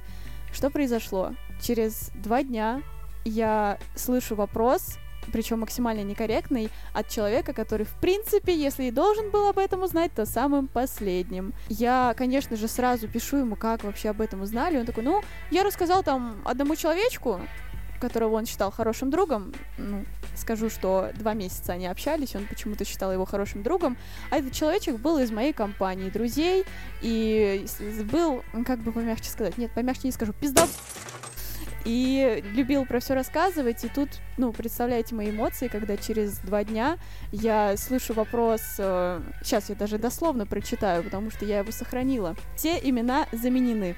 Что 0.53 0.69
произошло? 0.69 1.33
Через 1.61 2.11
два 2.15 2.43
дня 2.43 2.81
я 3.25 3.77
слышу 3.95 4.35
вопрос, 4.35 4.97
причем 5.31 5.59
максимально 5.59 6.03
некорректный, 6.03 6.69
от 6.93 7.09
человека, 7.09 7.53
который, 7.53 7.85
в 7.85 7.93
принципе, 7.99 8.55
если 8.55 8.85
и 8.85 8.91
должен 8.91 9.31
был 9.31 9.47
об 9.47 9.57
этом 9.57 9.83
узнать, 9.83 10.11
то 10.13 10.25
самым 10.25 10.67
последним. 10.67 11.53
Я, 11.67 12.13
конечно 12.15 12.55
же, 12.55 12.67
сразу 12.67 13.07
пишу 13.07 13.37
ему, 13.37 13.55
как 13.55 13.83
вообще 13.83 14.09
об 14.09 14.21
этом 14.21 14.41
узнали. 14.41 14.77
Он 14.77 14.85
такой, 14.85 15.03
ну, 15.03 15.23
я 15.51 15.63
рассказал 15.63 16.03
там 16.03 16.41
одному 16.45 16.75
человечку, 16.75 17.41
которого 17.99 18.35
он 18.35 18.45
считал 18.45 18.71
хорошим 18.71 19.09
другом. 19.09 19.53
Ну, 19.77 20.05
скажу, 20.35 20.69
что 20.69 21.11
два 21.15 21.33
месяца 21.33 21.73
они 21.73 21.87
общались, 21.87 22.35
он 22.35 22.45
почему-то 22.45 22.85
считал 22.85 23.11
его 23.11 23.25
хорошим 23.25 23.63
другом. 23.63 23.97
А 24.29 24.37
этот 24.37 24.53
человечек 24.53 24.97
был 24.97 25.17
из 25.19 25.31
моей 25.31 25.53
компании 25.53 26.09
друзей 26.09 26.65
и 27.01 27.65
был, 28.11 28.43
м, 28.53 28.65
как 28.65 28.79
бы 28.79 28.91
помягче 28.91 29.29
сказать, 29.29 29.57
нет, 29.57 29.71
помягче 29.71 30.01
не 30.05 30.11
скажу, 30.11 30.33
пизда 30.33 30.67
и 31.85 32.43
любил 32.53 32.85
про 32.85 32.99
все 32.99 33.13
рассказывать, 33.13 33.85
и 33.85 33.89
тут, 33.89 34.09
ну, 34.37 34.51
представляете 34.51 35.13
мои 35.13 35.29
эмоции, 35.29 35.67
когда 35.67 35.95
через 35.95 36.39
два 36.39 36.63
дня 36.63 36.97
я 37.31 37.77
слышу 37.77 38.13
вопрос, 38.13 38.61
сейчас 38.75 39.69
я 39.69 39.75
даже 39.75 39.99
дословно 39.99 40.47
прочитаю, 40.47 41.03
потому 41.03 41.29
что 41.29 41.45
я 41.45 41.59
его 41.59 41.71
сохранила. 41.71 42.35
Все 42.55 42.79
имена 42.79 43.27
заменены. 43.31 43.95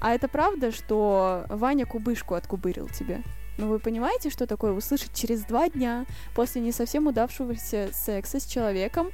А 0.00 0.14
это 0.14 0.28
правда, 0.28 0.72
что 0.72 1.46
Ваня 1.48 1.86
кубышку 1.86 2.34
откубырил 2.34 2.88
тебе? 2.88 3.22
Ну, 3.56 3.68
вы 3.68 3.78
понимаете, 3.78 4.30
что 4.30 4.46
такое 4.46 4.72
услышать 4.72 5.14
через 5.14 5.44
два 5.44 5.68
дня 5.68 6.06
после 6.34 6.60
не 6.60 6.72
совсем 6.72 7.06
удавшегося 7.06 7.90
секса 7.92 8.40
с 8.40 8.46
человеком 8.46 9.10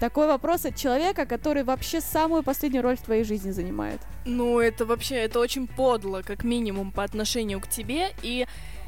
такой 0.00 0.26
вопрос 0.26 0.66
от 0.66 0.76
человека, 0.76 1.24
который 1.24 1.62
вообще 1.62 2.00
самую 2.00 2.42
последнюю 2.42 2.82
роль 2.82 2.96
в 2.96 3.00
твоей 3.00 3.24
жизни 3.24 3.50
занимает? 3.50 4.00
Ну, 4.26 4.60
это 4.60 4.84
вообще, 4.84 5.14
это 5.16 5.40
очень 5.40 5.66
подло, 5.66 6.22
как 6.22 6.44
минимум, 6.44 6.92
по 6.92 7.02
отношению 7.02 7.60
к 7.60 7.68
тебе. 7.68 8.10
И 8.22 8.46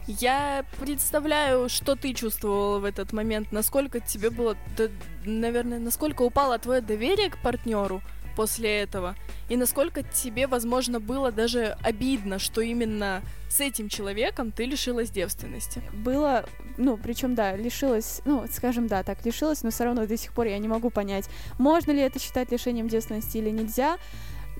Я 0.09 0.65
представляю, 0.81 1.69
что 1.69 1.95
ты 1.95 2.15
чувствовала 2.15 2.79
в 2.79 2.87
этот 2.87 3.13
момент, 3.13 3.53
насколько 3.53 4.01
тебе 4.01 4.31
было, 4.31 4.57
да, 4.75 4.85
наверное, 5.27 5.79
насколько 5.79 6.23
упало 6.23 6.59
твое 6.59 6.81
доверие 6.81 7.29
к 7.29 7.37
партнеру 7.43 8.01
после 8.39 8.83
этого, 8.83 9.17
и 9.49 9.57
насколько 9.57 10.05
тебе, 10.05 10.47
возможно, 10.47 11.01
было 11.01 11.33
даже 11.33 11.77
обидно, 11.83 12.39
что 12.39 12.61
именно 12.61 13.21
с 13.51 13.59
этим 13.59 13.89
человеком 13.89 14.53
ты 14.53 14.65
лишилась 14.65 15.11
девственности. 15.11 15.83
Было, 15.93 16.45
ну, 16.77 16.97
причем, 16.97 17.35
да, 17.35 17.57
лишилась, 17.57 18.21
ну, 18.25 18.45
скажем, 18.53 18.87
да, 18.87 19.03
так, 19.03 19.27
лишилась, 19.27 19.65
но 19.65 19.71
все 19.71 19.83
равно 19.83 20.07
до 20.07 20.17
сих 20.17 20.33
пор 20.33 20.47
я 20.47 20.59
не 20.59 20.69
могу 20.69 20.89
понять, 20.89 21.29
можно 21.59 21.91
ли 21.91 21.99
это 21.99 22.21
считать 22.21 22.53
лишением 22.53 22.87
девственности 22.87 23.39
или 23.39 23.51
нельзя. 23.51 23.99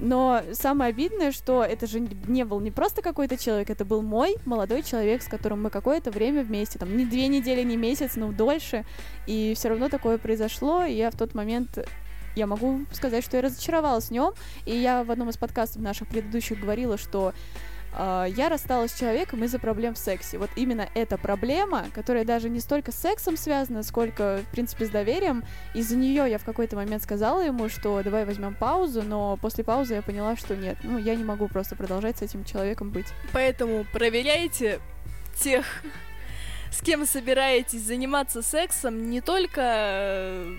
Но 0.01 0.43
самое 0.53 0.91
обидное, 0.91 1.31
что 1.31 1.63
это 1.63 1.87
же 1.87 2.01
не 2.01 2.45
был 2.45 2.59
не 2.61 2.73
просто 2.73 3.01
какой-то 3.01 3.37
человек, 3.37 3.71
это 3.71 3.85
был 3.85 4.03
мой 4.03 4.37
молодой 4.45 4.83
человек, 4.83 5.23
с 5.23 5.29
которым 5.29 5.63
мы 5.63 5.71
какое-то 5.71 6.11
время 6.11 6.43
вместе, 6.43 6.81
там, 6.81 6.97
не 6.97 7.05
две 7.05 7.29
недели, 7.29 7.63
не 7.63 7.77
месяц, 7.77 8.17
но 8.17 8.33
дольше. 8.33 8.85
И 9.29 9.55
все 9.57 9.69
равно 9.69 9.89
такое 9.89 10.19
произошло, 10.19 10.85
и 10.85 10.95
я 10.95 11.13
в 11.13 11.17
тот 11.17 11.35
момент 11.35 11.79
я 12.39 12.47
могу 12.47 12.87
сказать, 12.93 13.25
что 13.25 13.37
я 13.37 13.43
разочаровалась 13.43 14.07
в 14.07 14.11
нем. 14.11 14.33
И 14.65 14.75
я 14.75 15.05
в 15.05 15.11
одном 15.11 15.29
из 15.29 15.37
подкастов 15.37 15.83
наших 15.83 16.09
предыдущих 16.09 16.61
говорила, 16.61 16.97
что 16.97 17.35
э, 17.97 18.27
я 18.37 18.49
рассталась 18.49 18.93
с 18.93 18.99
человеком 18.99 19.45
из-за 19.45 19.59
проблем 19.59 19.95
в 19.95 19.99
сексе. 19.99 20.39
Вот 20.39 20.51
именно 20.57 20.89
эта 20.95 21.19
проблема, 21.19 21.87
которая 21.95 22.25
даже 22.25 22.49
не 22.49 22.61
столько 22.61 22.93
с 22.93 22.97
сексом 22.97 23.37
связана, 23.37 23.83
сколько, 23.83 24.41
в 24.49 24.51
принципе, 24.53 24.87
с 24.87 24.91
доверием, 24.91 25.45
из-за 25.75 25.97
нее 25.97 26.31
я 26.31 26.39
в 26.39 26.45
какой-то 26.45 26.77
момент 26.77 27.03
сказала 27.03 27.45
ему, 27.45 27.69
что 27.69 28.03
давай 28.03 28.25
возьмем 28.25 28.55
паузу, 28.55 29.03
но 29.03 29.37
после 29.37 29.65
паузы 29.65 29.95
я 29.95 30.03
поняла, 30.03 30.37
что 30.37 30.57
нет, 30.57 30.79
ну, 30.83 30.97
я 30.99 31.15
не 31.17 31.25
могу 31.25 31.49
просто 31.49 31.77
продолжать 31.77 32.19
с 32.19 32.23
этим 32.23 32.45
человеком 32.45 32.91
быть. 32.91 33.09
Поэтому 33.33 33.85
проверяйте 33.93 34.81
тех, 35.41 35.65
с 36.71 36.81
кем 36.83 37.07
собираетесь 37.07 37.83
заниматься 37.83 38.43
сексом, 38.43 39.11
не 39.11 39.21
только 39.21 39.61
э, 39.65 40.57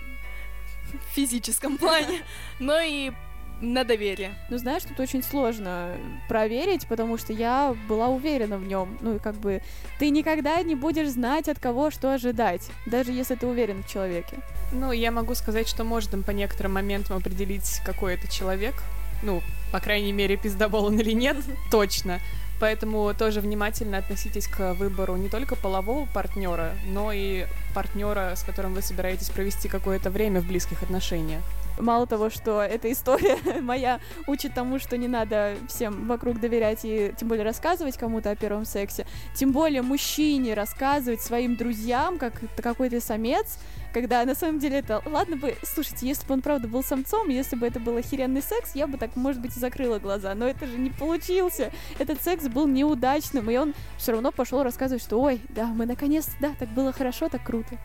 в 0.92 1.14
физическом 1.14 1.78
плане, 1.78 2.22
но 2.58 2.80
и 2.80 3.12
на 3.60 3.84
доверие. 3.84 4.34
Ну, 4.48 4.58
знаешь, 4.58 4.82
тут 4.84 4.98
очень 5.00 5.22
сложно 5.22 5.96
проверить, 6.28 6.86
потому 6.86 7.18
что 7.18 7.32
я 7.32 7.76
была 7.88 8.08
уверена 8.08 8.56
в 8.56 8.66
нем. 8.66 8.96
Ну, 9.00 9.16
и 9.16 9.18
как 9.18 9.34
бы 9.36 9.62
ты 9.98 10.10
никогда 10.10 10.62
не 10.62 10.74
будешь 10.74 11.08
знать, 11.08 11.48
от 11.48 11.58
кого 11.58 11.90
что 11.90 12.14
ожидать, 12.14 12.62
даже 12.86 13.12
если 13.12 13.34
ты 13.34 13.46
уверен 13.46 13.82
в 13.82 13.88
человеке. 13.88 14.38
Ну, 14.72 14.92
я 14.92 15.10
могу 15.10 15.34
сказать, 15.34 15.68
что 15.68 15.84
можно 15.84 16.22
по 16.22 16.30
некоторым 16.30 16.74
моментам 16.74 17.16
определить, 17.16 17.80
какой 17.84 18.14
это 18.14 18.32
человек. 18.32 18.74
Ну, 19.22 19.42
по 19.72 19.80
крайней 19.80 20.12
мере, 20.12 20.36
пиздобол 20.36 20.86
он 20.86 20.98
или 20.98 21.12
нет, 21.12 21.36
точно. 21.70 22.20
Поэтому 22.60 23.12
тоже 23.14 23.40
внимательно 23.40 23.96
относитесь 23.96 24.46
к 24.46 24.74
выбору 24.74 25.16
не 25.16 25.30
только 25.30 25.56
полового 25.56 26.06
партнера, 26.06 26.74
но 26.86 27.10
и 27.10 27.46
партнера, 27.74 28.34
с 28.36 28.42
которым 28.42 28.74
вы 28.74 28.82
собираетесь 28.82 29.30
провести 29.30 29.68
какое-то 29.68 30.10
время 30.10 30.42
в 30.42 30.46
близких 30.46 30.82
отношениях. 30.82 31.42
Мало 31.80 32.06
того, 32.06 32.30
что 32.30 32.60
эта 32.60 32.90
история 32.92 33.38
моя 33.60 34.00
учит 34.26 34.54
тому, 34.54 34.78
что 34.78 34.96
не 34.96 35.08
надо 35.08 35.56
всем 35.68 36.06
вокруг 36.06 36.40
доверять 36.40 36.80
и 36.84 37.12
тем 37.16 37.28
более 37.28 37.44
рассказывать 37.44 37.96
кому-то 37.96 38.30
о 38.30 38.36
первом 38.36 38.64
сексе, 38.64 39.06
тем 39.34 39.52
более 39.52 39.82
мужчине 39.82 40.54
рассказывать 40.54 41.20
своим 41.20 41.56
друзьям, 41.56 42.18
как 42.18 42.34
какой-то 42.62 43.00
самец, 43.00 43.58
когда 43.92 44.24
на 44.24 44.34
самом 44.34 44.58
деле 44.58 44.78
это... 44.78 45.02
Ладно 45.06 45.36
бы, 45.36 45.56
слушайте, 45.62 46.06
если 46.06 46.26
бы 46.26 46.34
он 46.34 46.42
правда 46.42 46.68
был 46.68 46.82
самцом, 46.82 47.28
если 47.28 47.56
бы 47.56 47.66
это 47.66 47.80
был 47.80 47.96
охеренный 47.96 48.42
секс, 48.42 48.74
я 48.74 48.86
бы 48.86 48.98
так, 48.98 49.16
может 49.16 49.40
быть, 49.40 49.56
и 49.56 49.60
закрыла 49.60 49.98
глаза, 49.98 50.34
но 50.34 50.46
это 50.46 50.66
же 50.66 50.78
не 50.78 50.90
получился. 50.90 51.72
Этот 51.98 52.22
секс 52.22 52.48
был 52.48 52.66
неудачным, 52.66 53.50
и 53.50 53.56
он 53.56 53.74
все 53.98 54.12
равно 54.12 54.32
пошел 54.32 54.62
рассказывать, 54.62 55.02
что 55.02 55.20
ой, 55.20 55.40
да, 55.48 55.66
мы 55.66 55.86
наконец, 55.86 56.28
да, 56.40 56.52
так 56.58 56.68
было 56.70 56.92
хорошо, 56.92 57.28
так 57.28 57.44
круто. 57.44 57.78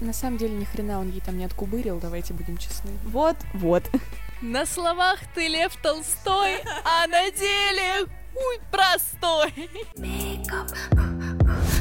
На 0.00 0.12
самом 0.12 0.38
деле, 0.38 0.54
ни 0.54 0.64
хрена 0.64 1.00
он 1.00 1.10
ей 1.10 1.20
там 1.20 1.38
не 1.38 1.44
откубырил, 1.44 1.98
давайте 2.00 2.34
будем 2.34 2.58
честны. 2.58 2.90
Вот, 3.04 3.36
вот. 3.54 3.82
На 4.42 4.66
словах 4.66 5.20
ты 5.34 5.48
Лев 5.48 5.74
Толстой, 5.76 6.60
а 6.84 7.06
на 7.06 7.30
деле 7.30 8.06
хуй 8.34 8.60
простой. 8.70 9.52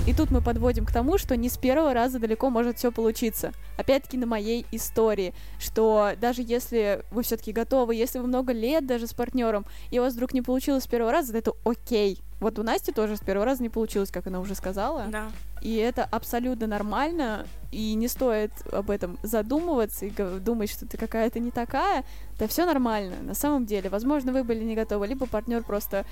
И 0.05 0.13
тут 0.13 0.31
мы 0.31 0.41
подводим 0.41 0.85
к 0.85 0.91
тому, 0.91 1.17
что 1.17 1.37
не 1.37 1.47
с 1.47 1.57
первого 1.57 1.93
раза 1.93 2.19
далеко 2.19 2.49
может 2.49 2.77
все 2.77 2.91
получиться. 2.91 3.53
Опять-таки 3.77 4.17
на 4.17 4.25
моей 4.25 4.65
истории, 4.73 5.33
что 5.59 6.11
даже 6.19 6.41
если 6.41 7.05
вы 7.09 7.23
все-таки 7.23 7.53
готовы, 7.53 7.95
если 7.95 8.19
вы 8.19 8.27
много 8.27 8.51
лет 8.51 8.85
даже 8.85 9.07
с 9.07 9.13
партнером, 9.13 9.65
и 9.91 9.99
у 9.99 10.01
вас 10.01 10.13
вдруг 10.13 10.33
не 10.33 10.41
получилось 10.41 10.83
с 10.83 10.87
первого 10.87 11.13
раза, 11.13 11.37
это 11.37 11.53
окей. 11.63 12.19
Вот 12.41 12.59
у 12.59 12.63
Насти 12.63 12.91
тоже 12.91 13.15
с 13.15 13.21
первого 13.21 13.45
раза 13.45 13.63
не 13.63 13.69
получилось, 13.69 14.11
как 14.11 14.27
она 14.27 14.41
уже 14.41 14.55
сказала. 14.55 15.05
Да. 15.09 15.31
И 15.61 15.77
это 15.77 16.03
абсолютно 16.03 16.67
нормально, 16.67 17.47
и 17.71 17.93
не 17.93 18.09
стоит 18.09 18.51
об 18.73 18.91
этом 18.91 19.17
задумываться 19.23 20.05
и 20.05 20.11
думать, 20.11 20.69
что 20.69 20.85
ты 20.85 20.97
какая-то 20.97 21.39
не 21.39 21.51
такая. 21.51 22.03
Да 22.37 22.47
все 22.49 22.65
нормально, 22.65 23.15
на 23.21 23.35
самом 23.35 23.65
деле. 23.65 23.89
Возможно, 23.89 24.33
вы 24.33 24.43
были 24.43 24.65
не 24.65 24.75
готовы, 24.75 25.07
либо 25.07 25.27
партнер 25.27 25.63
просто 25.63 26.05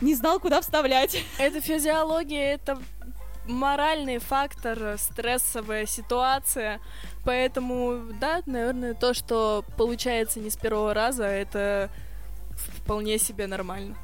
не 0.00 0.16
знал, 0.16 0.40
куда 0.40 0.60
вставлять. 0.60 1.22
Это 1.38 1.60
физиология, 1.60 2.54
это 2.54 2.78
моральный 3.48 4.18
фактор, 4.18 4.96
стрессовая 4.98 5.86
ситуация. 5.86 6.80
Поэтому, 7.24 8.12
да, 8.20 8.42
наверное, 8.46 8.94
то, 8.94 9.14
что 9.14 9.64
получается 9.76 10.40
не 10.40 10.50
с 10.50 10.56
первого 10.56 10.94
раза, 10.94 11.24
это 11.24 11.90
вполне 12.56 13.18
себе 13.18 13.46
нормально. 13.46 13.96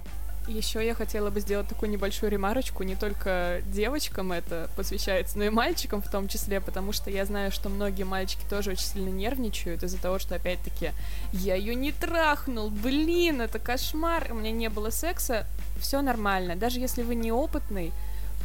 Еще 0.46 0.84
я 0.84 0.94
хотела 0.94 1.30
бы 1.30 1.40
сделать 1.40 1.68
такую 1.68 1.90
небольшую 1.90 2.30
ремарочку. 2.30 2.82
Не 2.82 2.96
только 2.96 3.62
девочкам 3.64 4.30
это 4.30 4.68
посвящается, 4.76 5.38
но 5.38 5.44
и 5.44 5.48
мальчикам 5.48 6.02
в 6.02 6.10
том 6.10 6.28
числе, 6.28 6.60
потому 6.60 6.92
что 6.92 7.08
я 7.08 7.24
знаю, 7.24 7.50
что 7.50 7.70
многие 7.70 8.02
мальчики 8.02 8.44
тоже 8.50 8.72
очень 8.72 8.84
сильно 8.84 9.08
нервничают 9.08 9.82
из-за 9.82 10.00
того, 10.00 10.18
что, 10.18 10.34
опять-таки, 10.34 10.90
я 11.32 11.54
ее 11.54 11.74
не 11.74 11.92
трахнул, 11.92 12.68
блин, 12.68 13.40
это 13.40 13.58
кошмар, 13.58 14.28
у 14.32 14.34
меня 14.34 14.50
не 14.50 14.68
было 14.68 14.90
секса. 14.90 15.46
Все 15.80 16.02
нормально. 16.02 16.56
Даже 16.56 16.78
если 16.78 17.02
вы 17.02 17.14
неопытный, 17.14 17.92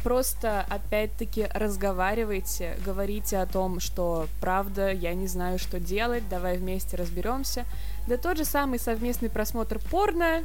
просто, 0.02 0.64
опять-таки, 0.68 1.46
разговаривайте, 1.54 2.76
говорите 2.84 3.38
о 3.38 3.46
том, 3.46 3.80
что, 3.80 4.26
правда, 4.40 4.92
я 4.92 5.14
не 5.14 5.26
знаю, 5.26 5.58
что 5.58 5.78
делать, 5.78 6.28
давай 6.28 6.58
вместе 6.58 6.96
разберемся. 6.96 7.64
Да 8.06 8.16
тот 8.16 8.36
же 8.36 8.44
самый 8.44 8.78
совместный 8.78 9.30
просмотр 9.30 9.78
порно, 9.90 10.42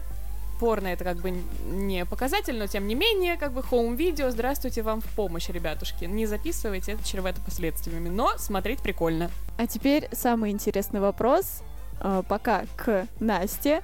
порно 0.59 0.87
это 0.87 1.03
как 1.03 1.17
бы 1.17 1.33
не 1.69 2.05
показатель, 2.05 2.57
но 2.57 2.67
тем 2.67 2.87
не 2.87 2.95
менее, 2.95 3.37
как 3.37 3.53
бы 3.53 3.63
хоум-видео, 3.63 4.29
здравствуйте 4.29 4.81
вам 4.81 5.01
в 5.01 5.07
помощь, 5.15 5.49
ребятушки. 5.49 6.05
Не 6.05 6.25
записывайте, 6.25 6.93
это 6.93 7.03
чревато 7.03 7.41
последствиями, 7.41 8.09
но 8.09 8.37
смотреть 8.37 8.81
прикольно. 8.81 9.29
А 9.57 9.67
теперь 9.67 10.09
самый 10.11 10.51
интересный 10.51 10.99
вопрос, 10.99 11.61
э, 12.01 12.23
пока 12.27 12.65
к 12.75 13.07
Насте. 13.19 13.83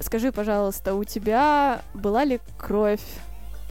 Скажи, 0.00 0.30
пожалуйста, 0.32 0.94
у 0.94 1.04
тебя 1.04 1.82
была 1.94 2.24
ли 2.24 2.40
кровь, 2.58 3.00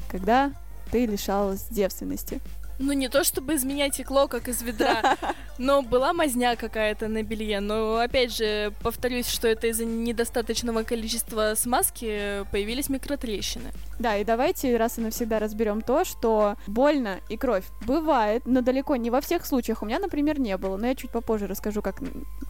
когда 0.10 0.52
ты 0.96 1.06
лишалась 1.06 1.68
девственности? 1.70 2.40
Ну, 2.80 2.94
не 2.94 3.10
то 3.10 3.26
чтобы 3.26 3.56
из 3.56 3.66
меня 3.66 3.90
текло, 3.90 4.30
как 4.30 4.48
из 4.48 4.62
ведра, 4.62 5.18
но 5.58 5.82
была 5.82 6.14
мазня 6.14 6.56
какая-то 6.56 7.10
на 7.10 7.22
белье. 7.22 7.60
Но, 7.60 7.98
опять 7.98 8.34
же, 8.34 8.72
повторюсь, 8.82 9.28
что 9.28 9.50
это 9.50 9.68
из-за 9.68 9.84
недостаточного 9.84 10.84
количества 10.84 11.52
смазки 11.58 12.46
появились 12.50 12.88
микротрещины. 12.88 13.72
Да, 14.00 14.16
и 14.16 14.24
давайте 14.24 14.78
раз 14.78 14.98
и 14.98 15.02
навсегда 15.02 15.40
разберем 15.40 15.82
то, 15.82 16.06
что 16.06 16.56
больно 16.66 17.20
и 17.28 17.36
кровь 17.36 17.66
бывает, 17.86 18.44
но 18.46 18.62
далеко 18.62 18.96
не 18.96 19.10
во 19.10 19.20
всех 19.20 19.46
случаях. 19.46 19.82
У 19.82 19.86
меня, 19.86 20.00
например, 20.00 20.40
не 20.40 20.56
было, 20.56 20.78
но 20.78 20.88
я 20.88 20.96
чуть 20.96 21.12
попозже 21.12 21.48
расскажу, 21.48 21.82
как, 21.82 21.98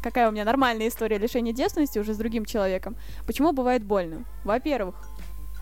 какая 0.03 0.29
у 0.29 0.31
меня 0.31 0.45
нормальная 0.45 0.89
история 0.89 1.17
лишения 1.17 1.51
девственности 1.51 1.97
уже 1.97 2.13
с 2.13 2.17
другим 2.17 2.45
человеком. 2.45 2.95
Почему 3.25 3.53
бывает 3.53 3.83
больно? 3.83 4.23
Во-первых, 4.43 4.93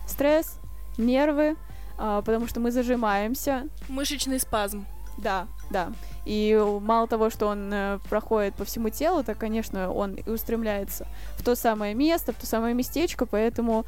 стресс, 0.06 0.58
нервы, 0.98 1.56
а, 1.98 2.22
потому 2.22 2.46
что 2.46 2.60
мы 2.60 2.70
зажимаемся, 2.70 3.68
Мышечный 3.88 4.40
спазм. 4.40 4.86
Да, 5.16 5.46
да. 5.70 5.92
И 6.24 6.60
мало 6.80 7.06
того, 7.06 7.30
что 7.30 7.46
он 7.46 7.72
э, 7.72 7.98
проходит 8.08 8.54
по 8.56 8.64
всему 8.64 8.88
телу, 8.88 9.22
так, 9.22 9.38
конечно, 9.38 9.92
он 9.92 10.14
и 10.14 10.28
устремляется 10.28 11.06
в 11.38 11.44
то 11.44 11.54
самое 11.54 11.94
место, 11.94 12.32
в 12.32 12.36
то 12.36 12.46
самое 12.46 12.74
местечко, 12.74 13.26
поэтому 13.26 13.84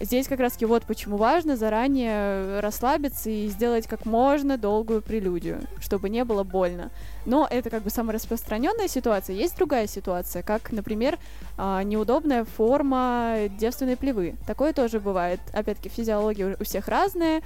здесь 0.00 0.28
как 0.28 0.40
раз-таки 0.40 0.66
вот 0.66 0.84
почему 0.84 1.16
важно 1.16 1.56
заранее 1.56 2.60
расслабиться 2.60 3.30
и 3.30 3.48
сделать 3.48 3.86
как 3.86 4.06
можно 4.06 4.58
долгую 4.58 5.02
прелюдию, 5.02 5.60
чтобы 5.80 6.08
не 6.08 6.24
было 6.24 6.44
больно. 6.44 6.90
Но 7.26 7.46
это 7.48 7.70
как 7.70 7.82
бы 7.82 7.90
самая 7.90 8.14
распространенная 8.14 8.88
ситуация. 8.88 9.36
Есть 9.36 9.56
другая 9.56 9.86
ситуация, 9.86 10.42
как, 10.42 10.72
например, 10.72 11.18
а, 11.56 11.82
неудобная 11.82 12.44
форма 12.44 13.48
девственной 13.58 13.96
плевы. 13.96 14.36
Такое 14.46 14.72
тоже 14.72 15.00
бывает. 15.00 15.40
Опять-таки, 15.52 15.88
физиология 15.88 16.56
у 16.58 16.64
всех 16.64 16.88
разная, 16.88 17.42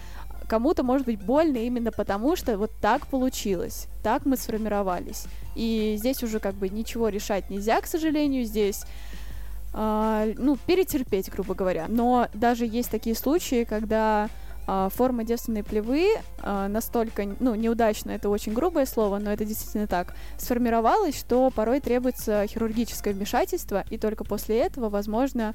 кому-то 0.48 0.82
может 0.82 1.06
быть 1.06 1.22
больно 1.22 1.56
именно 1.58 1.92
потому, 1.92 2.36
что 2.36 2.58
вот 2.58 2.70
так 2.80 3.06
получилось, 3.06 3.88
так 4.02 4.26
мы 4.26 4.36
сформировались. 4.36 5.24
И 5.54 5.96
здесь 5.98 6.22
уже 6.22 6.40
как 6.40 6.54
бы 6.54 6.68
ничего 6.68 7.08
решать 7.08 7.50
нельзя, 7.50 7.80
к 7.80 7.86
сожалению, 7.86 8.44
здесь 8.44 8.84
а, 9.72 10.26
ну, 10.36 10.56
перетерпеть, 10.56 11.30
грубо 11.30 11.54
говоря. 11.54 11.86
Но 11.88 12.28
даже 12.34 12.66
есть 12.66 12.90
такие 12.90 13.16
случаи, 13.16 13.64
когда 13.64 14.28
а, 14.66 14.88
форма 14.90 15.24
девственной 15.24 15.64
плевы 15.64 16.08
а, 16.40 16.68
настолько, 16.68 17.26
ну, 17.40 17.54
неудачно, 17.54 18.10
это 18.10 18.28
очень 18.28 18.52
грубое 18.52 18.86
слово, 18.86 19.18
но 19.18 19.32
это 19.32 19.44
действительно 19.44 19.86
так, 19.86 20.14
сформировалась, 20.38 21.18
что 21.18 21.50
порой 21.50 21.80
требуется 21.80 22.46
хирургическое 22.46 23.14
вмешательство, 23.14 23.84
и 23.90 23.98
только 23.98 24.24
после 24.24 24.58
этого 24.58 24.88
возможно 24.88 25.54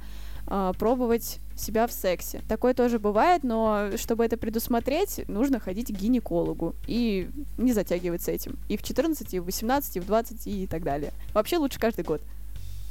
пробовать 0.80 1.40
себя 1.58 1.88
в 1.88 1.92
сексе. 1.92 2.42
Такое 2.48 2.74
тоже 2.74 3.00
бывает, 3.00 3.44
но 3.44 3.90
чтобы 3.98 4.24
это 4.24 4.38
предусмотреть, 4.38 5.28
нужно 5.28 5.60
ходить 5.60 5.88
к 5.88 6.00
гинекологу 6.00 6.74
и 6.88 7.30
не 7.58 7.74
затягивать 7.74 8.22
с 8.22 8.30
этим. 8.30 8.58
И 8.70 8.78
в 8.78 8.82
14, 8.82 9.34
и 9.34 9.40
в 9.42 9.44
18, 9.44 9.98
и 9.98 10.00
в 10.00 10.06
20, 10.06 10.48
и 10.48 10.66
так 10.66 10.84
далее. 10.84 11.12
Вообще 11.34 11.58
лучше 11.58 11.80
каждый 11.80 12.06
год. 12.06 12.22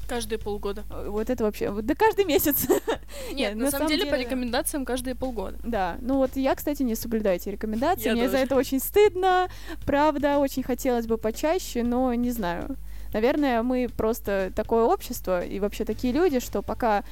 Каждые 0.09 0.39
полгода. 0.39 0.85
Э, 0.91 1.09
Вот 1.09 1.31
это 1.31 1.45
вообще, 1.45 1.71
да 1.83 1.95
каждый 1.95 2.25
месяц. 2.25 2.67
Нет, 3.33 3.55
на, 3.55 3.71
самом 3.71 3.89
деле, 3.89 4.07
по 4.07 4.15
рекомендациям 4.15 4.85
каждые 4.85 5.15
полгода. 5.15 5.59
Да, 5.63 5.97
ну 6.01 6.17
вот 6.17 6.37
я, 6.37 6.55
кстати, 6.55 6.83
не 6.83 6.95
соблюдаю 6.95 7.37
эти 7.37 7.49
рекомендации. 7.49 8.07
Я 8.07 8.13
Мне 8.13 8.27
за 8.27 8.33
тоже. 8.33 8.45
это 8.45 8.57
очень 8.57 8.81
стыдно, 8.81 9.49
правда, 9.85 10.39
очень 10.39 10.63
хотелось 10.63 11.07
бы 11.07 11.19
почаще, 11.19 11.83
но 11.83 12.13
не 12.15 12.31
знаю. 12.31 12.77
Наверное, 13.13 13.63
мы 13.63 13.89
просто 13.89 14.53
такое 14.55 14.85
общество 14.85 15.45
и 15.45 15.59
вообще 15.61 15.85
такие 15.85 16.13
люди, 16.13 16.41
что 16.41 16.63
пока 16.63 17.05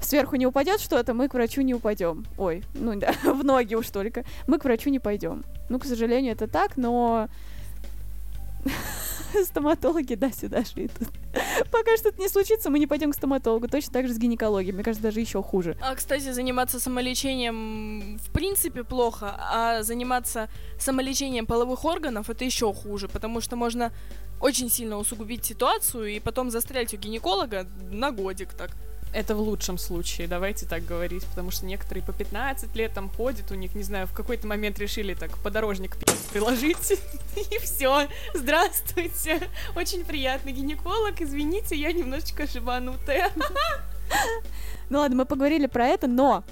сверху 0.00 0.36
не 0.36 0.46
упадет 0.46 0.80
что-то, 0.80 1.14
мы 1.14 1.28
к 1.28 1.34
врачу 1.34 1.62
не 1.62 1.74
упадем. 1.74 2.26
Ой, 2.38 2.62
ну 2.74 2.94
да, 2.98 3.12
в 3.24 3.44
ноги 3.44 3.74
уж 3.74 3.88
только. 3.90 4.24
Мы 4.46 4.58
к 4.58 4.64
врачу 4.64 4.90
не 4.90 4.98
пойдем. 4.98 5.44
Ну, 5.68 5.78
к 5.78 5.84
сожалению, 5.84 6.32
это 6.32 6.46
так, 6.48 6.76
но 6.76 7.28
стоматологи, 9.44 10.14
да, 10.14 10.30
сюда 10.30 10.64
шли. 10.64 10.90
Пока 11.70 11.96
что-то 11.96 12.20
не 12.20 12.28
случится, 12.28 12.70
мы 12.70 12.78
не 12.78 12.86
пойдем 12.86 13.12
к 13.12 13.14
стоматологу. 13.14 13.68
Точно 13.68 13.92
так 13.92 14.06
же 14.06 14.14
с 14.14 14.18
гинекологией. 14.18 14.72
Мне 14.72 14.84
кажется, 14.84 15.02
даже 15.02 15.20
еще 15.20 15.42
хуже. 15.42 15.76
А, 15.80 15.94
кстати, 15.94 16.32
заниматься 16.32 16.80
самолечением 16.80 18.18
в 18.18 18.30
принципе 18.32 18.84
плохо, 18.84 19.34
а 19.38 19.82
заниматься 19.82 20.48
самолечением 20.78 21.46
половых 21.46 21.84
органов 21.84 22.30
это 22.30 22.44
еще 22.44 22.72
хуже, 22.72 23.08
потому 23.08 23.40
что 23.40 23.56
можно 23.56 23.92
очень 24.40 24.68
сильно 24.70 24.98
усугубить 24.98 25.44
ситуацию 25.44 26.08
и 26.08 26.20
потом 26.20 26.50
застрять 26.50 26.92
у 26.94 26.96
гинеколога 26.96 27.66
на 27.90 28.10
годик 28.10 28.52
так. 28.52 28.70
Это 29.12 29.34
в 29.34 29.40
лучшем 29.40 29.76
случае, 29.76 30.26
давайте 30.26 30.64
так 30.64 30.86
говорить, 30.86 31.26
потому 31.26 31.50
что 31.50 31.66
некоторые 31.66 32.02
по 32.02 32.12
15 32.14 32.74
лет 32.74 32.94
там 32.94 33.10
ходят, 33.10 33.50
у 33.50 33.54
них, 33.54 33.74
не 33.74 33.82
знаю, 33.82 34.06
в 34.06 34.12
какой-то 34.12 34.46
момент 34.46 34.78
решили 34.78 35.12
так 35.12 35.36
подорожник 35.38 35.98
приложить, 36.32 36.92
и 37.50 37.58
все, 37.58 38.08
здравствуйте, 38.32 39.40
очень 39.76 40.06
приятный 40.06 40.52
гинеколог, 40.52 41.20
извините, 41.20 41.76
я 41.76 41.92
немножечко 41.92 42.46
шибанутая. 42.46 43.30
Ну 44.88 44.98
ладно, 44.98 45.16
мы 45.16 45.24
поговорили 45.26 45.66
про 45.66 45.86
это, 45.86 46.06
но 46.06 46.44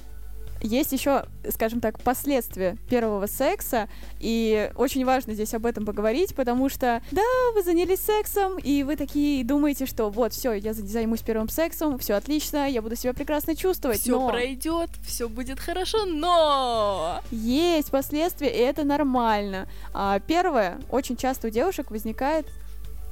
есть 0.62 0.92
еще, 0.92 1.24
скажем 1.48 1.80
так, 1.80 2.00
последствия 2.02 2.76
первого 2.88 3.26
секса, 3.26 3.88
и 4.18 4.70
очень 4.76 5.04
важно 5.04 5.34
здесь 5.34 5.54
об 5.54 5.64
этом 5.66 5.86
поговорить, 5.86 6.34
потому 6.34 6.68
что, 6.68 7.02
да, 7.10 7.22
вы 7.54 7.62
занялись 7.62 8.00
сексом, 8.00 8.58
и 8.58 8.82
вы 8.82 8.96
такие 8.96 9.44
думаете, 9.44 9.86
что 9.86 10.10
вот, 10.10 10.32
все, 10.32 10.52
я 10.52 10.74
за- 10.74 10.86
займусь 10.86 11.20
первым 11.20 11.48
сексом, 11.48 11.98
все 11.98 12.14
отлично, 12.14 12.68
я 12.68 12.82
буду 12.82 12.96
себя 12.96 13.12
прекрасно 13.14 13.56
чувствовать, 13.56 14.00
Все 14.00 14.12
но 14.20 14.28
пройдет, 14.28 14.90
все 15.06 15.28
будет 15.28 15.60
хорошо, 15.60 16.04
но 16.04 17.20
есть 17.30 17.90
последствия, 17.90 18.48
и 18.48 18.58
это 18.58 18.84
нормально. 18.84 19.68
А, 19.94 20.20
первое, 20.20 20.78
очень 20.90 21.16
часто 21.16 21.48
у 21.48 21.50
девушек 21.50 21.90
возникает, 21.90 22.46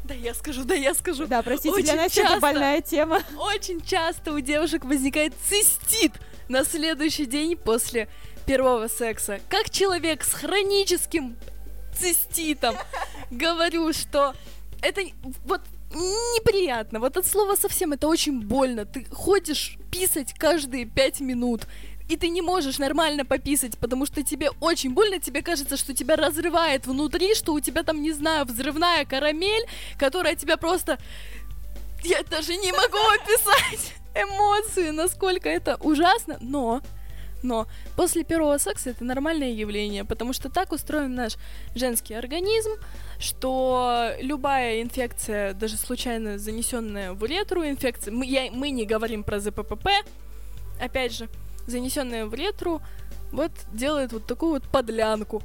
да 0.05 0.15
я 0.15 0.33
скажу, 0.33 0.65
да 0.65 0.75
я 0.75 0.95
скажу. 0.95 1.27
да, 1.27 1.43
простите, 1.43 1.75
Очень 1.75 1.85
для 1.85 1.95
нас 1.97 2.07
это 2.13 2.23
часто. 2.23 2.41
больная 2.41 2.81
тема. 2.81 3.21
Очень 3.39 3.83
часто 3.83 4.33
у 4.33 4.41
девушек 4.41 4.85
возникает 4.87 5.35
цистит 5.47 6.13
на 6.49 6.65
следующий 6.65 7.27
день 7.27 7.57
после 7.57 8.09
первого 8.47 8.89
секса. 8.89 9.41
Как 9.49 9.71
человек 9.71 10.25
с 10.25 10.33
хроническим 10.33 11.37
циститом 11.99 12.77
говорю, 13.31 13.93
что 13.93 14.35
это 14.83 15.03
вот 15.45 15.61
неприятно. 15.93 17.01
Вот 17.01 17.17
от 17.17 17.27
слова 17.27 17.57
совсем 17.57 17.93
это 17.93 18.09
очень 18.09 18.41
больно. 18.41 18.85
Ты 18.85 19.07
ходишь 19.11 19.77
писать 19.91 20.35
каждые 20.35 20.85
пять 20.85 21.21
минут. 21.21 21.63
И 22.09 22.17
ты 22.17 22.29
не 22.29 22.41
можешь 22.41 22.79
нормально 22.79 23.27
пописать, 23.27 23.77
потому 23.77 24.07
что 24.07 24.23
тебе 24.23 24.51
очень 24.61 24.95
больно, 24.95 25.21
тебе 25.21 25.43
кажется, 25.43 25.77
что 25.77 25.93
тебя 25.93 26.17
разрывает 26.17 26.87
внутри, 26.87 27.35
что 27.35 27.53
у 27.53 27.61
тебя 27.61 27.83
там, 27.83 28.01
не 28.01 28.13
знаю, 28.13 28.47
взрывная 28.47 29.05
карамель, 29.05 29.67
которая 29.99 30.35
тебя 30.35 30.57
просто 30.57 30.99
я 32.05 32.23
даже 32.23 32.57
не 32.57 32.73
могу 32.73 32.97
описать 32.97 33.95
эмоции, 34.23 34.91
насколько 34.91 35.49
это 35.49 35.77
ужасно, 35.81 36.37
но, 36.41 36.81
но 37.43 37.67
после 37.97 38.25
первого 38.25 38.59
секса 38.59 38.91
это 38.91 39.05
нормальное 39.05 39.51
явление, 39.51 40.05
потому 40.05 40.33
что 40.33 40.49
так 40.51 40.73
устроен 40.73 41.15
наш 41.15 41.37
женский 41.75 42.15
организм, 42.15 42.71
что 43.19 44.11
любая 44.21 44.83
инфекция, 44.83 45.55
даже 45.55 45.77
случайно 45.77 46.39
занесенная 46.39 47.13
в 47.13 47.23
уретру 47.23 47.65
инфекция, 47.65 48.13
мы, 48.13 48.27
я- 48.27 48.51
мы 48.51 48.71
не 48.71 48.85
говорим 48.87 49.23
про 49.25 49.41
ЗППП, 49.41 49.89
опять 50.81 51.13
же, 51.13 51.29
занесенная 51.67 52.27
в 52.27 52.33
уретру, 52.33 52.81
вот 53.33 53.53
делает 53.73 54.13
вот 54.13 54.27
такую 54.27 54.53
вот 54.53 54.63
подлянку. 54.65 55.43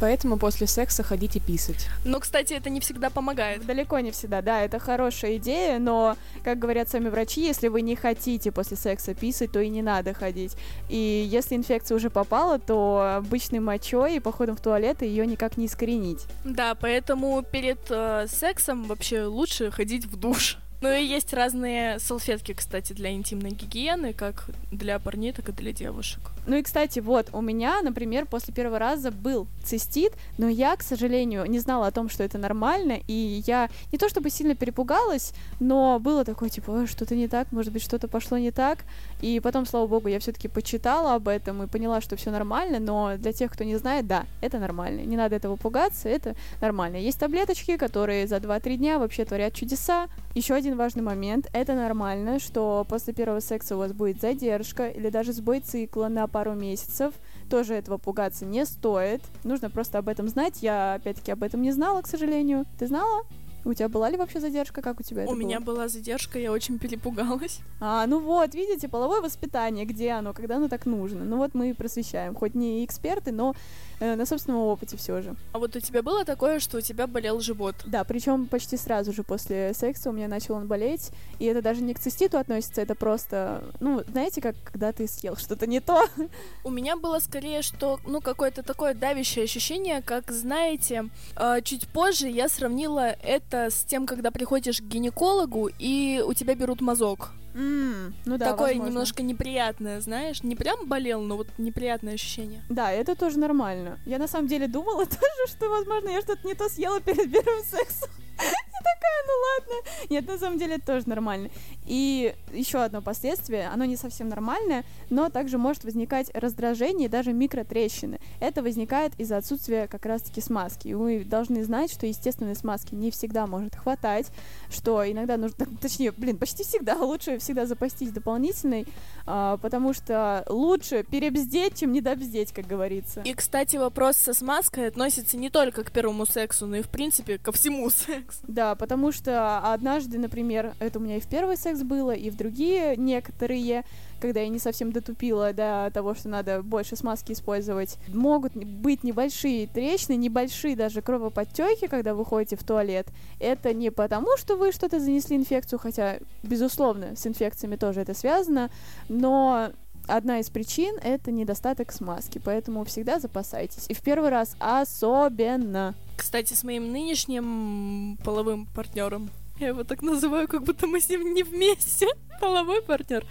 Поэтому 0.00 0.36
после 0.36 0.66
секса 0.66 1.02
ходите 1.02 1.40
писать. 1.40 1.88
Но, 2.04 2.20
кстати, 2.20 2.52
это 2.54 2.70
не 2.70 2.80
всегда 2.80 3.10
помогает. 3.10 3.64
Далеко 3.64 3.98
не 4.00 4.10
всегда, 4.10 4.42
да, 4.42 4.62
это 4.62 4.78
хорошая 4.78 5.36
идея, 5.36 5.78
но, 5.78 6.16
как 6.42 6.58
говорят 6.58 6.88
сами 6.88 7.08
врачи, 7.08 7.44
если 7.44 7.68
вы 7.68 7.82
не 7.82 7.96
хотите 7.96 8.52
после 8.52 8.76
секса 8.76 9.14
писать, 9.14 9.52
то 9.52 9.60
и 9.60 9.68
не 9.68 9.82
надо 9.82 10.14
ходить. 10.14 10.56
И 10.88 11.28
если 11.30 11.56
инфекция 11.56 11.96
уже 11.96 12.10
попала, 12.10 12.58
то 12.58 13.16
обычной 13.18 13.60
мочой 13.60 14.16
и 14.16 14.20
походом 14.20 14.56
в 14.56 14.60
туалет 14.60 15.02
ее 15.02 15.26
никак 15.26 15.56
не 15.56 15.66
искоренить. 15.66 16.26
Да, 16.44 16.74
поэтому 16.74 17.42
перед 17.42 17.80
э, 17.90 18.26
сексом 18.28 18.84
вообще 18.84 19.24
лучше 19.24 19.70
ходить 19.70 20.06
в 20.06 20.16
душ. 20.16 20.58
Ну 20.80 20.92
и 20.92 21.02
есть 21.02 21.32
разные 21.32 21.98
салфетки, 21.98 22.52
кстати, 22.52 22.92
для 22.92 23.10
интимной 23.10 23.52
гигиены, 23.52 24.12
как 24.12 24.50
для 24.70 24.98
парней, 24.98 25.32
так 25.32 25.48
и 25.48 25.52
для 25.52 25.72
девушек. 25.72 26.33
Ну 26.46 26.56
и, 26.56 26.62
кстати, 26.62 26.98
вот, 26.98 27.28
у 27.32 27.40
меня, 27.40 27.80
например, 27.82 28.26
после 28.26 28.52
первого 28.52 28.78
раза 28.78 29.10
был 29.10 29.46
цистит, 29.64 30.12
но 30.36 30.48
я, 30.48 30.76
к 30.76 30.82
сожалению, 30.82 31.46
не 31.46 31.58
знала 31.58 31.86
о 31.86 31.90
том, 31.90 32.08
что 32.10 32.22
это 32.22 32.36
нормально, 32.36 32.98
и 33.08 33.42
я 33.46 33.70
не 33.92 33.98
то 33.98 34.08
чтобы 34.08 34.28
сильно 34.28 34.54
перепугалась, 34.54 35.32
но 35.58 35.98
было 35.98 36.24
такое, 36.24 36.50
типа, 36.50 36.70
«Ой, 36.70 36.86
что-то 36.86 37.14
не 37.14 37.28
так, 37.28 37.50
может 37.50 37.72
быть, 37.72 37.82
что-то 37.82 38.08
пошло 38.08 38.36
не 38.36 38.50
так, 38.50 38.80
и 39.22 39.40
потом, 39.40 39.64
слава 39.64 39.86
богу, 39.86 40.08
я 40.08 40.20
все-таки 40.20 40.48
почитала 40.48 41.14
об 41.14 41.28
этом 41.28 41.62
и 41.62 41.66
поняла, 41.66 42.02
что 42.02 42.16
все 42.16 42.30
нормально, 42.30 42.78
но 42.78 43.16
для 43.16 43.32
тех, 43.32 43.50
кто 43.50 43.64
не 43.64 43.76
знает, 43.76 44.06
да, 44.06 44.26
это 44.42 44.58
нормально, 44.58 45.00
не 45.00 45.16
надо 45.16 45.36
этого 45.36 45.56
пугаться, 45.56 46.08
это 46.10 46.36
нормально. 46.60 46.96
Есть 46.96 47.18
таблеточки, 47.20 47.78
которые 47.78 48.26
за 48.26 48.36
2-3 48.36 48.76
дня 48.76 48.98
вообще 48.98 49.24
творят 49.24 49.54
чудеса. 49.54 50.08
Еще 50.34 50.54
один 50.54 50.76
важный 50.76 51.02
момент, 51.02 51.48
это 51.52 51.74
нормально, 51.74 52.38
что 52.38 52.84
после 52.88 53.14
первого 53.14 53.40
секса 53.40 53.76
у 53.76 53.78
вас 53.78 53.92
будет 53.92 54.20
задержка 54.20 54.88
или 54.88 55.08
даже 55.08 55.32
сбой 55.32 55.60
цикла 55.60 56.08
на 56.08 56.26
пару 56.34 56.54
месяцев. 56.54 57.14
Тоже 57.48 57.74
этого 57.74 57.96
пугаться 57.96 58.44
не 58.44 58.66
стоит. 58.66 59.22
Нужно 59.44 59.70
просто 59.70 59.98
об 59.98 60.08
этом 60.08 60.26
знать. 60.28 60.62
Я, 60.62 60.94
опять-таки, 60.94 61.30
об 61.30 61.44
этом 61.44 61.62
не 61.62 61.70
знала, 61.70 62.02
к 62.02 62.08
сожалению. 62.08 62.64
Ты 62.76 62.88
знала? 62.88 63.22
У 63.64 63.72
тебя 63.72 63.88
была 63.88 64.10
ли 64.10 64.16
вообще 64.16 64.40
задержка? 64.40 64.82
Как 64.82 65.00
у 65.00 65.02
тебя 65.02 65.22
это 65.22 65.32
У 65.32 65.34
меня 65.34 65.60
было? 65.60 65.74
была 65.76 65.88
задержка, 65.88 66.38
я 66.38 66.52
очень 66.52 66.78
перепугалась. 66.78 67.60
А, 67.86 68.06
ну 68.06 68.18
вот, 68.18 68.54
видите, 68.54 68.88
половое 68.88 69.20
воспитание, 69.20 69.84
где 69.84 70.12
оно, 70.12 70.32
когда 70.32 70.56
оно 70.56 70.68
так 70.68 70.86
нужно. 70.86 71.22
Ну 71.24 71.36
вот 71.36 71.54
мы 71.54 71.70
и 71.70 71.72
просвещаем. 71.74 72.34
Хоть 72.34 72.54
не 72.54 72.82
эксперты, 72.84 73.30
но 73.30 73.54
э, 74.00 74.14
на 74.14 74.24
собственном 74.24 74.62
опыте 74.62 74.96
все 74.96 75.20
же. 75.20 75.36
А 75.52 75.58
вот 75.58 75.76
у 75.76 75.80
тебя 75.80 76.02
было 76.02 76.24
такое, 76.24 76.60
что 76.60 76.78
у 76.78 76.80
тебя 76.80 77.06
болел 77.06 77.40
живот? 77.40 77.74
Да, 77.84 78.04
причем 78.04 78.46
почти 78.46 78.78
сразу 78.78 79.12
же 79.12 79.22
после 79.22 79.74
секса 79.74 80.08
у 80.08 80.12
меня 80.14 80.28
начал 80.28 80.54
он 80.54 80.66
болеть. 80.66 81.10
И 81.38 81.44
это 81.44 81.60
даже 81.60 81.82
не 81.82 81.92
к 81.92 81.98
циститу 81.98 82.38
относится, 82.38 82.80
это 82.80 82.94
просто, 82.94 83.64
ну, 83.80 84.02
знаете, 84.08 84.40
как 84.40 84.54
когда 84.64 84.92
ты 84.92 85.06
съел 85.06 85.36
что-то 85.36 85.66
не 85.66 85.80
то. 85.80 86.06
У 86.64 86.70
меня 86.70 86.96
было 86.96 87.18
скорее, 87.18 87.62
что, 87.62 88.00
ну, 88.06 88.20
какое-то 88.20 88.62
такое 88.62 88.94
давящее 88.94 89.44
ощущение, 89.44 90.00
как, 90.02 90.30
знаете, 90.30 91.10
э, 91.36 91.60
чуть 91.62 91.86
позже 91.88 92.28
я 92.28 92.48
сравнила 92.48 93.10
это 93.22 93.53
с 93.54 93.84
тем, 93.84 94.06
когда 94.06 94.30
приходишь 94.30 94.80
к 94.80 94.84
гинекологу, 94.84 95.70
и 95.78 96.22
у 96.26 96.34
тебя 96.34 96.54
берут 96.54 96.80
мазок. 96.80 97.32
М, 97.54 98.14
ну 98.24 98.36
да, 98.36 98.50
такое 98.50 98.68
возможно. 98.68 98.90
немножко 98.90 99.22
неприятное, 99.22 100.00
знаешь? 100.00 100.42
Не 100.42 100.56
прям 100.56 100.86
болел, 100.86 101.22
но 101.22 101.36
вот 101.36 101.46
неприятное 101.56 102.14
ощущение. 102.14 102.62
Да, 102.68 102.90
это 102.90 103.14
тоже 103.14 103.38
нормально. 103.38 103.98
Я 104.06 104.18
на 104.18 104.26
самом 104.26 104.48
деле 104.48 104.66
думала 104.66 105.06
тоже, 105.06 105.46
что, 105.48 105.68
возможно, 105.68 106.08
я 106.08 106.20
что-то 106.20 106.46
не 106.46 106.54
то 106.54 106.68
съела 106.68 107.00
перед 107.00 107.30
первым 107.30 107.64
сексом. 107.64 108.10
И 108.34 108.76
такая, 108.84 109.20
ну 109.26 109.32
ладно. 109.46 109.90
Нет, 110.10 110.26
на 110.26 110.38
самом 110.38 110.58
деле 110.58 110.74
это 110.76 110.86
тоже 110.86 111.08
нормально. 111.08 111.50
И 111.86 112.34
еще 112.52 112.78
одно 112.82 113.00
последствие, 113.00 113.68
оно 113.68 113.84
не 113.84 113.96
совсем 113.96 114.28
нормальное, 114.28 114.84
но 115.10 115.28
также 115.30 115.56
может 115.56 115.84
возникать 115.84 116.30
раздражение 116.34 117.06
и 117.06 117.10
даже 117.10 117.32
микротрещины. 117.32 118.18
Это 118.40 118.62
возникает 118.62 119.12
из-за 119.18 119.36
отсутствия 119.36 119.86
как 119.86 120.04
раз-таки 120.06 120.40
смазки. 120.40 120.88
И 120.88 120.94
вы 120.94 121.24
должны 121.24 121.62
знать, 121.62 121.92
что 121.92 122.06
естественной 122.06 122.56
смазки 122.56 122.94
не 122.94 123.12
всегда 123.12 123.46
может 123.46 123.76
хватать, 123.76 124.26
что 124.68 125.08
иногда 125.08 125.36
нужно, 125.36 125.66
точнее, 125.80 126.10
блин, 126.10 126.36
почти 126.36 126.64
всегда 126.64 126.96
лучше 126.96 127.38
всегда 127.44 127.66
запастись 127.66 128.10
дополнительной, 128.10 128.86
а, 129.26 129.58
потому 129.58 129.92
что 129.92 130.44
лучше 130.48 131.04
перебздеть, 131.04 131.78
чем 131.78 131.92
недобздеть, 131.92 132.52
как 132.52 132.66
говорится. 132.66 133.20
И, 133.22 133.34
кстати, 133.34 133.76
вопрос 133.76 134.16
со 134.16 134.34
смазкой 134.34 134.88
относится 134.88 135.36
не 135.36 135.50
только 135.50 135.84
к 135.84 135.92
первому 135.92 136.26
сексу, 136.26 136.66
но 136.66 136.76
и, 136.76 136.82
в 136.82 136.88
принципе, 136.88 137.38
ко 137.38 137.52
всему 137.52 137.88
сексу. 137.90 138.40
Да, 138.48 138.74
потому 138.74 139.12
что 139.12 139.72
однажды, 139.72 140.18
например, 140.18 140.74
это 140.78 140.98
у 140.98 141.02
меня 141.02 141.16
и 141.16 141.20
в 141.20 141.28
первый 141.28 141.56
секс 141.56 141.82
было, 141.82 142.10
и 142.10 142.30
в 142.30 142.36
другие 142.36 142.96
некоторые, 142.96 143.84
когда 144.20 144.40
я 144.40 144.48
не 144.48 144.58
совсем 144.58 144.92
дотупила 144.92 145.52
до 145.52 145.90
того, 145.92 146.14
что 146.14 146.28
надо 146.28 146.62
больше 146.62 146.96
смазки 146.96 147.32
использовать, 147.32 147.98
могут 148.08 148.54
быть 148.54 149.04
небольшие 149.04 149.66
трещины, 149.66 150.16
небольшие 150.16 150.76
даже 150.76 151.02
кровоподтеки, 151.02 151.86
когда 151.86 152.14
вы 152.14 152.24
ходите 152.24 152.56
в 152.56 152.64
туалет. 152.64 153.08
Это 153.40 153.72
не 153.72 153.90
потому, 153.90 154.36
что 154.36 154.56
вы 154.56 154.72
что-то 154.72 155.00
занесли 155.00 155.36
инфекцию, 155.36 155.78
хотя, 155.78 156.18
безусловно, 156.42 157.16
с 157.16 157.26
инфекциями 157.26 157.76
тоже 157.76 158.00
это 158.00 158.14
связано, 158.14 158.70
но 159.08 159.70
одна 160.06 160.40
из 160.40 160.50
причин— 160.50 160.96
это 161.02 161.30
недостаток 161.30 161.92
смазки, 161.92 162.40
поэтому 162.42 162.84
всегда 162.84 163.18
запасайтесь. 163.18 163.86
И 163.88 163.94
в 163.94 164.00
первый 164.02 164.30
раз 164.30 164.56
особенно. 164.58 165.94
Кстати, 166.16 166.54
с 166.54 166.64
моим 166.64 166.92
нынешним 166.92 168.18
половым 168.24 168.66
партнером, 168.74 169.30
я 169.58 169.68
его 169.68 169.84
так 169.84 170.02
называю, 170.02 170.48
как 170.48 170.62
будто 170.62 170.86
мы 170.86 171.00
с 171.00 171.08
ним 171.08 171.34
не 171.34 171.42
вместе, 171.42 172.06
половой 172.40 172.82
партнер, 172.82 173.24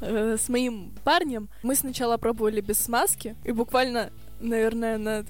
э, 0.00 0.36
с 0.38 0.48
моим 0.48 0.92
парнем, 1.04 1.48
мы 1.62 1.74
сначала 1.74 2.16
пробовали 2.16 2.60
без 2.60 2.78
смазки, 2.78 3.36
и 3.44 3.52
буквально, 3.52 4.10
наверное, 4.40 4.98
на 4.98 5.24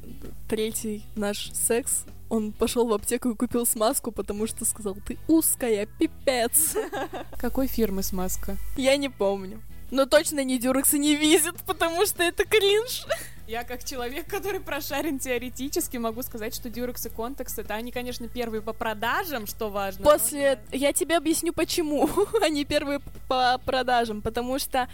третий 0.48 1.04
наш 1.16 1.52
секс 1.52 2.04
он 2.28 2.52
пошел 2.52 2.86
в 2.86 2.92
аптеку 2.92 3.30
и 3.30 3.36
купил 3.36 3.66
смазку, 3.66 4.10
потому 4.10 4.46
что 4.46 4.64
сказал, 4.64 4.96
ты 5.06 5.18
узкая, 5.28 5.86
пипец. 5.86 6.76
Какой 7.38 7.66
фирмы 7.66 8.02
смазка? 8.02 8.56
Я 8.76 8.96
не 8.96 9.08
помню. 9.08 9.62
Но 9.90 10.06
точно 10.06 10.42
не 10.42 10.58
Дюрекс 10.58 10.94
и 10.94 10.98
не 10.98 11.14
Визит, 11.14 11.62
потому 11.66 12.04
что 12.06 12.22
это 12.22 12.44
кринж. 12.44 13.06
Я 13.46 13.64
как 13.64 13.84
человек, 13.84 14.26
который 14.26 14.60
прошарен 14.60 15.18
теоретически, 15.18 15.98
могу 15.98 16.22
сказать, 16.22 16.54
что 16.54 16.68
Durex 16.68 17.06
и 17.06 17.14
Context 17.14 17.60
это 17.60 17.74
они, 17.74 17.92
конечно, 17.92 18.26
первые 18.26 18.62
по 18.62 18.72
продажам, 18.72 19.46
что 19.46 19.68
важно. 19.68 20.02
После... 20.02 20.58
Я 20.72 20.92
тебе 20.92 21.16
объясню, 21.16 21.52
почему 21.52 22.08
они 22.42 22.64
первые 22.64 23.00
по 23.28 23.60
продажам. 23.64 24.22
Потому 24.22 24.58
что 24.58 24.88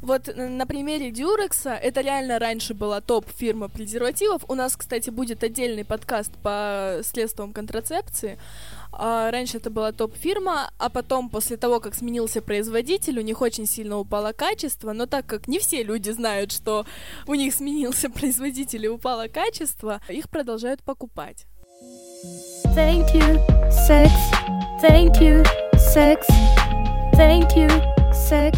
вот 0.00 0.28
на 0.36 0.66
примере 0.66 1.12
Дюрекса, 1.12 1.74
это 1.74 2.00
реально 2.00 2.40
раньше 2.40 2.74
была 2.74 3.00
топ-фирма 3.00 3.68
презервативов. 3.68 4.42
У 4.48 4.54
нас, 4.54 4.76
кстати, 4.76 5.10
будет 5.10 5.44
отдельный 5.44 5.84
подкаст 5.84 6.32
по 6.42 7.00
средствам 7.04 7.52
контрацепции. 7.52 8.36
А, 8.92 9.30
раньше 9.30 9.56
это 9.56 9.70
была 9.70 9.92
топ-фирма, 9.92 10.70
а 10.78 10.90
потом, 10.90 11.30
после 11.30 11.56
того, 11.56 11.80
как 11.80 11.94
сменился 11.94 12.42
производитель, 12.42 13.18
у 13.18 13.22
них 13.22 13.40
очень 13.40 13.66
сильно 13.66 13.98
упало 13.98 14.32
качество, 14.32 14.92
но 14.92 15.06
так 15.06 15.26
как 15.26 15.48
не 15.48 15.58
все 15.58 15.82
люди 15.82 16.10
знают, 16.10 16.52
что 16.52 16.84
у 17.26 17.34
них 17.34 17.54
сменился 17.54 18.10
производитель 18.10 18.84
и 18.84 18.88
упало 18.88 19.28
качество, 19.28 20.00
их 20.08 20.28
продолжают 20.28 20.82
покупать. 20.82 21.46
Thank 22.74 23.12
you, 23.14 23.40
sex. 23.88 24.10
Thank 24.80 25.20
you, 25.20 25.44
sex. 25.76 26.26
Thank 27.14 27.56
you, 27.56 27.68
sex. 28.12 28.56